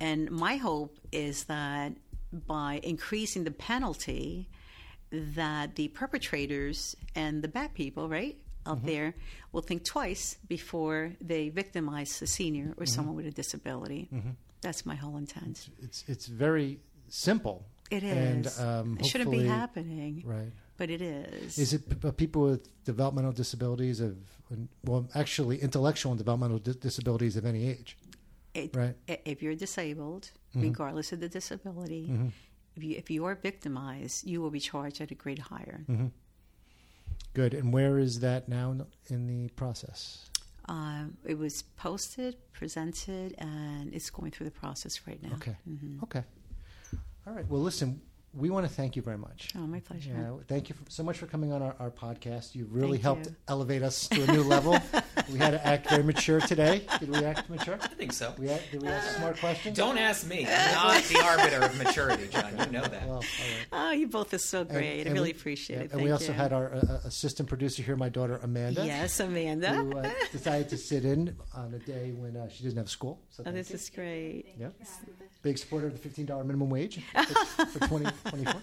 And 0.00 0.30
my 0.30 0.56
hope 0.56 0.98
is 1.12 1.44
that 1.44 1.92
by 2.32 2.80
increasing 2.82 3.44
the 3.44 3.50
penalty, 3.50 4.48
that 5.10 5.74
the 5.74 5.88
perpetrators 5.88 6.96
and 7.14 7.42
the 7.42 7.48
bad 7.48 7.74
people, 7.74 8.08
right, 8.08 8.36
out 8.66 8.84
there 8.84 9.14
will 9.52 9.62
think 9.62 9.84
twice 9.84 10.36
before 10.48 11.12
they 11.20 11.48
victimize 11.48 12.20
a 12.22 12.26
senior 12.26 12.74
or 12.76 12.86
someone 12.86 13.16
with 13.16 13.26
a 13.26 13.30
disability. 13.30 14.08
That's 14.60 14.84
my 14.84 14.94
whole 14.94 15.16
intent. 15.16 15.68
it's 15.82 16.04
it's 16.06 16.26
very 16.26 16.80
simple. 17.08 17.64
It 17.90 18.04
And, 18.04 18.46
um, 18.58 18.98
it 19.00 19.06
shouldn't 19.06 19.30
be 19.32 19.46
happening, 19.46 20.22
Right. 20.24 20.52
but 20.76 20.90
it 20.90 21.02
is. 21.02 21.58
Is 21.58 21.72
it 21.72 21.82
p- 22.00 22.12
people 22.12 22.42
with 22.42 22.68
developmental 22.84 23.32
disabilities 23.32 23.98
of, 24.00 24.16
well, 24.84 25.08
actually 25.14 25.56
intellectual 25.60 26.12
and 26.12 26.18
developmental 26.18 26.58
di- 26.60 26.74
disabilities 26.88 27.36
of 27.36 27.44
any 27.44 27.66
age? 27.66 27.96
It- 28.54 28.76
Right. 28.76 28.94
If 29.24 29.42
you're 29.42 29.56
disabled, 29.56 30.30
Mm-hmm. 30.50 30.60
regardless 30.68 31.12
of 31.12 31.18
the 31.20 31.28
disability, 31.28 32.04
if 32.76 32.82
you 32.84 32.96
if 33.02 33.10
you 33.10 33.24
are 33.28 33.34
victimized, 33.36 34.26
you 34.26 34.40
will 34.42 34.50
be 34.50 34.60
charged 34.60 35.00
at 35.00 35.10
a 35.10 35.14
grade 35.22 35.38
higher. 35.52 35.78
Mm-hmm. 35.88 36.08
Good. 37.34 37.54
And 37.54 37.72
where 37.72 37.98
is 37.98 38.20
that 38.20 38.48
now 38.48 38.72
in- 39.08 39.26
the 39.26 39.48
process? 39.50 40.28
Um, 40.66 41.16
it 41.24 41.38
was 41.38 41.62
posted, 41.76 42.36
presented, 42.52 43.34
and 43.38 43.92
it's 43.92 44.10
going 44.10 44.30
through 44.30 44.46
the 44.46 44.52
process 44.52 45.06
right 45.06 45.20
now. 45.22 45.32
Okay. 45.34 45.56
Mhm. 45.68 46.02
Okay. 46.04 46.24
All 47.26 47.32
right. 47.34 47.46
Well, 47.48 47.60
listen, 47.60 48.00
we 48.32 48.48
want 48.48 48.66
to 48.66 48.72
thank 48.72 48.94
you 48.94 49.02
very 49.02 49.18
much. 49.18 49.48
Oh, 49.56 49.66
my 49.66 49.80
pleasure. 49.80 50.12
Yeah, 50.16 50.44
thank 50.46 50.68
you 50.68 50.76
for, 50.76 50.88
so 50.88 51.02
much 51.02 51.18
for 51.18 51.26
coming 51.26 51.52
on 51.52 51.62
our, 51.62 51.74
our 51.80 51.90
podcast. 51.90 52.54
You 52.54 52.66
really 52.70 52.92
Thank 52.92 53.02
helped 53.02 53.26
you. 53.26 53.36
elevate 53.48 53.82
us 53.82 54.08
to 54.08 54.22
a 54.22 54.26
new 54.32 54.42
level. 54.42 54.78
we 55.32 55.38
had 55.38 55.50
to 55.50 55.66
act 55.66 55.90
very 55.90 56.04
mature 56.04 56.40
today. 56.40 56.86
Did 57.00 57.10
we 57.10 57.24
act 57.24 57.50
mature? 57.50 57.76
I 57.80 57.88
think 57.88 58.12
so. 58.12 58.32
We 58.38 58.48
had, 58.48 58.62
did 58.70 58.82
we 58.82 58.88
ask 58.88 59.16
smart 59.16 59.40
questions? 59.40 59.76
Don't 59.76 59.98
ask 59.98 60.28
me. 60.28 60.46
I'm 60.48 60.74
not 60.74 61.02
the 61.04 61.18
arbiter 61.24 61.64
of 61.64 61.76
maturity, 61.76 62.28
John. 62.28 62.56
You 62.56 62.66
know 62.66 62.82
that. 62.82 63.06
Well, 63.06 63.16
all 63.16 63.20
right. 63.20 63.66
Oh, 63.72 63.90
you 63.90 64.06
both 64.06 64.32
are 64.32 64.38
so 64.38 64.60
And- 64.60 64.70
great. 64.70 65.08
I 65.08 65.10
really 65.10 65.32
we- 65.32 65.38
appreciate 65.38 65.76
yeah, 65.78 65.84
it. 65.84 65.92
And 65.92 66.02
we 66.02 66.12
also 66.12 66.28
you. 66.28 66.38
had 66.38 66.52
our 66.52 66.74
uh, 66.74 67.00
assistant 67.04 67.48
producer 67.48 67.82
here, 67.82 67.96
my 67.96 68.08
daughter 68.08 68.38
Amanda. 68.42 68.86
Yes, 68.86 69.18
Amanda. 69.18 69.74
Who 69.74 69.98
uh, 69.98 70.08
decided 70.30 70.68
to 70.68 70.76
sit 70.76 71.04
in 71.04 71.36
on 71.54 71.74
a 71.74 71.78
day 71.80 72.12
when 72.12 72.36
uh, 72.36 72.48
she 72.48 72.62
didn't 72.62 72.78
have 72.78 72.90
school. 72.90 73.20
So 73.30 73.42
oh, 73.44 73.50
this 73.50 73.70
you. 73.70 73.74
is 73.74 73.90
great. 73.90 74.54
Yep. 74.56 74.74
Big 75.42 75.58
supporter 75.58 75.86
of 75.86 76.00
the 76.02 76.08
$15 76.08 76.26
minimum 76.44 76.68
wage 76.70 77.00
for, 77.14 77.66
for 77.66 77.78
2024. 77.80 78.62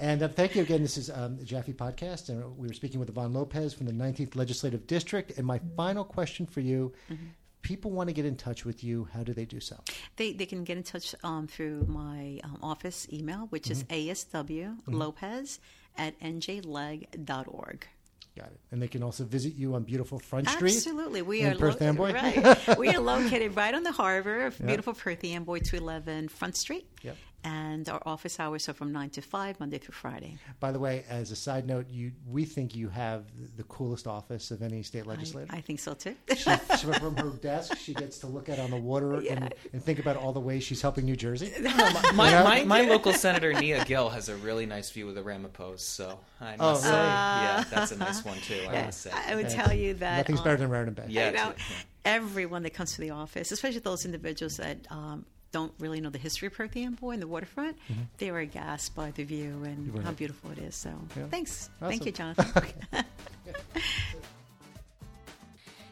And 0.00 0.22
uh, 0.22 0.28
thank 0.28 0.54
you 0.54 0.62
again. 0.62 0.80
This 0.82 0.96
is 0.96 1.10
um, 1.10 1.36
the 1.36 1.44
Jaffe 1.44 1.72
Podcast, 1.72 2.28
and 2.28 2.56
we 2.56 2.68
were 2.68 2.74
speaking 2.74 3.00
with 3.00 3.08
Yvonne 3.08 3.32
Lopez 3.32 3.74
from 3.74 3.86
the 3.86 3.92
19th 3.92 4.36
Legislative 4.36 4.86
District. 4.86 5.36
And 5.36 5.46
my 5.46 5.60
final 5.76 6.04
question 6.04 6.46
for 6.46 6.60
you 6.60 6.92
Mm-hmm. 7.10 7.24
people 7.62 7.90
want 7.90 8.08
to 8.08 8.14
get 8.14 8.24
in 8.24 8.36
touch 8.36 8.64
with 8.64 8.82
you, 8.84 9.08
how 9.12 9.22
do 9.24 9.34
they 9.34 9.44
do 9.44 9.58
so? 9.60 9.76
They, 10.16 10.32
they 10.32 10.46
can 10.46 10.62
get 10.64 10.76
in 10.76 10.82
touch 10.84 11.14
um, 11.24 11.46
through 11.48 11.84
my 11.88 12.40
um, 12.44 12.58
office 12.62 13.06
email, 13.12 13.46
which 13.50 13.70
is 13.70 13.82
asw 13.84 14.76
lopez 14.86 15.58
at 15.98 16.18
njleg.org. 16.20 17.86
Got 18.38 18.48
it. 18.52 18.60
And 18.70 18.80
they 18.82 18.88
can 18.88 19.02
also 19.02 19.24
visit 19.24 19.54
you 19.54 19.74
on 19.74 19.82
beautiful 19.82 20.18
Front 20.18 20.48
Street. 20.50 20.74
Absolutely, 20.76 21.22
we 21.22 21.44
are 21.44 21.54
Perth 21.54 21.80
lo- 21.80 21.86
Amboy. 21.88 22.12
right. 22.12 22.78
we 22.78 22.88
are 22.88 23.00
located 23.14 23.56
right 23.56 23.74
on 23.74 23.82
the 23.82 23.92
harbor 23.92 24.46
of 24.46 24.58
beautiful 24.64 24.94
Perth 24.94 25.24
Amboy, 25.24 25.60
two 25.60 25.76
eleven 25.76 26.28
Front 26.28 26.56
Street. 26.56 26.86
Yep. 27.02 27.16
And 27.44 27.88
our 27.88 28.02
office 28.04 28.40
hours 28.40 28.68
are 28.68 28.72
from 28.72 28.92
nine 28.92 29.10
to 29.10 29.22
five, 29.22 29.60
Monday 29.60 29.78
through 29.78 29.92
Friday. 29.94 30.36
By 30.58 30.72
the 30.72 30.80
way, 30.80 31.04
as 31.08 31.30
a 31.30 31.36
side 31.36 31.66
note, 31.68 31.86
you 31.88 32.10
we 32.28 32.44
think 32.44 32.74
you 32.74 32.88
have 32.88 33.24
the 33.56 33.62
coolest 33.64 34.08
office 34.08 34.50
of 34.50 34.60
any 34.60 34.82
state 34.82 35.06
legislator. 35.06 35.46
I 35.54 35.60
think 35.60 35.78
so 35.78 35.94
too. 35.94 36.16
she, 36.30 36.36
she- 36.36 36.86
from 36.98 37.16
her 37.16 37.30
desk, 37.42 37.76
she 37.78 37.94
gets 37.94 38.18
to 38.18 38.26
look 38.26 38.48
out 38.48 38.58
on 38.58 38.70
the 38.70 38.76
water 38.76 39.14
and, 39.14 39.54
and 39.72 39.82
think 39.84 40.00
about 40.00 40.16
all 40.16 40.32
the 40.32 40.40
ways 40.40 40.64
she's 40.64 40.82
helping 40.82 41.04
New 41.04 41.14
Jersey. 41.16 41.52
My, 42.14 42.30
Yeah. 42.30 42.42
my, 42.42 42.64
my 42.64 42.80
local 42.82 43.12
senator 43.12 43.52
Nia 43.54 43.84
Gill 43.84 44.08
has 44.08 44.28
a 44.28 44.36
really 44.36 44.66
nice 44.66 44.90
view 44.90 45.08
of 45.08 45.14
the 45.14 45.22
Ramapos, 45.22 45.78
so 45.80 46.18
I 46.40 46.54
Oh, 46.58 46.72
must 46.72 46.82
say, 46.82 46.88
really? 46.90 47.02
yeah, 47.02 47.64
that's 47.70 47.92
a 47.92 47.96
nice 47.96 48.24
one 48.24 48.38
too. 48.38 48.60
I 48.68 48.82
must 48.86 49.00
say. 49.02 49.10
I 49.12 49.36
would 49.36 49.48
tell 49.48 49.72
you 49.72 49.94
that 49.94 50.18
Nothing's 50.18 50.40
um, 50.40 50.44
better 50.44 50.56
than 50.56 50.70
Raritan 50.70 50.94
Bay. 50.94 51.04
Yeah, 51.08 51.30
you 51.30 51.36
know, 51.36 51.52
yeah. 51.56 51.74
everyone 52.04 52.64
that 52.64 52.74
comes 52.74 52.94
to 52.94 53.00
the 53.00 53.10
office, 53.10 53.52
especially 53.52 53.78
those 53.80 54.04
individuals 54.04 54.56
that 54.56 54.78
um, 54.90 55.24
don't 55.52 55.72
really 55.78 56.00
know 56.00 56.10
the 56.10 56.18
history 56.18 56.46
of 56.48 56.54
Perth 56.54 56.76
Amboy 56.76 57.10
and 57.12 57.22
the 57.22 57.26
waterfront, 57.26 57.76
they 58.18 58.30
were 58.30 58.40
aghast 58.40 58.94
by 58.94 59.10
the 59.12 59.24
view 59.24 59.62
and 59.64 59.94
Right. 59.94 60.04
how 60.04 60.12
beautiful 60.12 60.50
it 60.50 60.58
is. 60.58 60.74
So 60.76 60.90
Yeah. 61.16 61.26
thanks. 61.28 61.70
Awesome. 61.80 61.88
Thank 61.90 62.06
you, 62.06 62.12
Jonathan. 62.12 62.72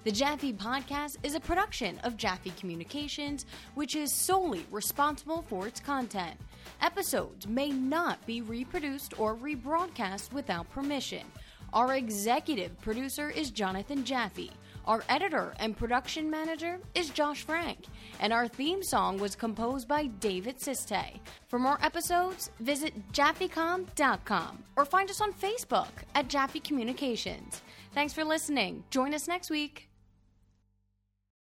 The 0.05 0.13
Jaffe 0.13 0.53
Podcast 0.53 1.17
is 1.25 1.35
a 1.35 1.41
production 1.41 1.99
of 2.05 2.17
Jaffe 2.17 2.53
Communications, 2.61 3.45
which 3.75 3.97
is 3.97 4.13
solely 4.13 4.65
responsible 4.71 5.43
for 5.49 5.67
its 5.67 5.81
content. 5.81 6.37
Episodes 6.81 7.49
may 7.49 7.71
not 7.71 8.25
be 8.25 8.41
reproduced 8.41 9.19
or 9.19 9.35
rebroadcast 9.35 10.33
without 10.33 10.71
permission. 10.71 11.25
Our 11.73 11.97
executive 11.97 12.81
producer 12.83 13.31
is 13.31 13.51
Jonathan 13.51 14.05
Jaffe. 14.05 14.53
Our 14.87 15.03
editor 15.09 15.55
and 15.59 15.77
production 15.77 16.31
manager 16.31 16.79
is 16.95 17.11
Josh 17.11 17.43
Frank. 17.43 17.87
And 18.21 18.33
our 18.33 18.47
theme 18.47 18.83
song 18.83 19.19
was 19.19 19.35
composed 19.35 19.89
by 19.89 20.07
David 20.07 20.59
Siste. 20.59 21.19
For 21.49 21.59
more 21.59 21.79
episodes, 21.83 22.51
visit 22.61 23.13
jaffecom.com 23.13 24.65
or 24.77 24.85
find 24.85 25.11
us 25.11 25.21
on 25.21 25.33
Facebook 25.33 25.89
at 26.15 26.29
Jaffe 26.29 26.61
Communications. 26.61 27.63
Thanks 27.95 28.13
for 28.13 28.25
listening. 28.25 28.85
Join 28.91 29.13
us 29.13 29.27
next 29.27 29.51
week. 29.51 29.86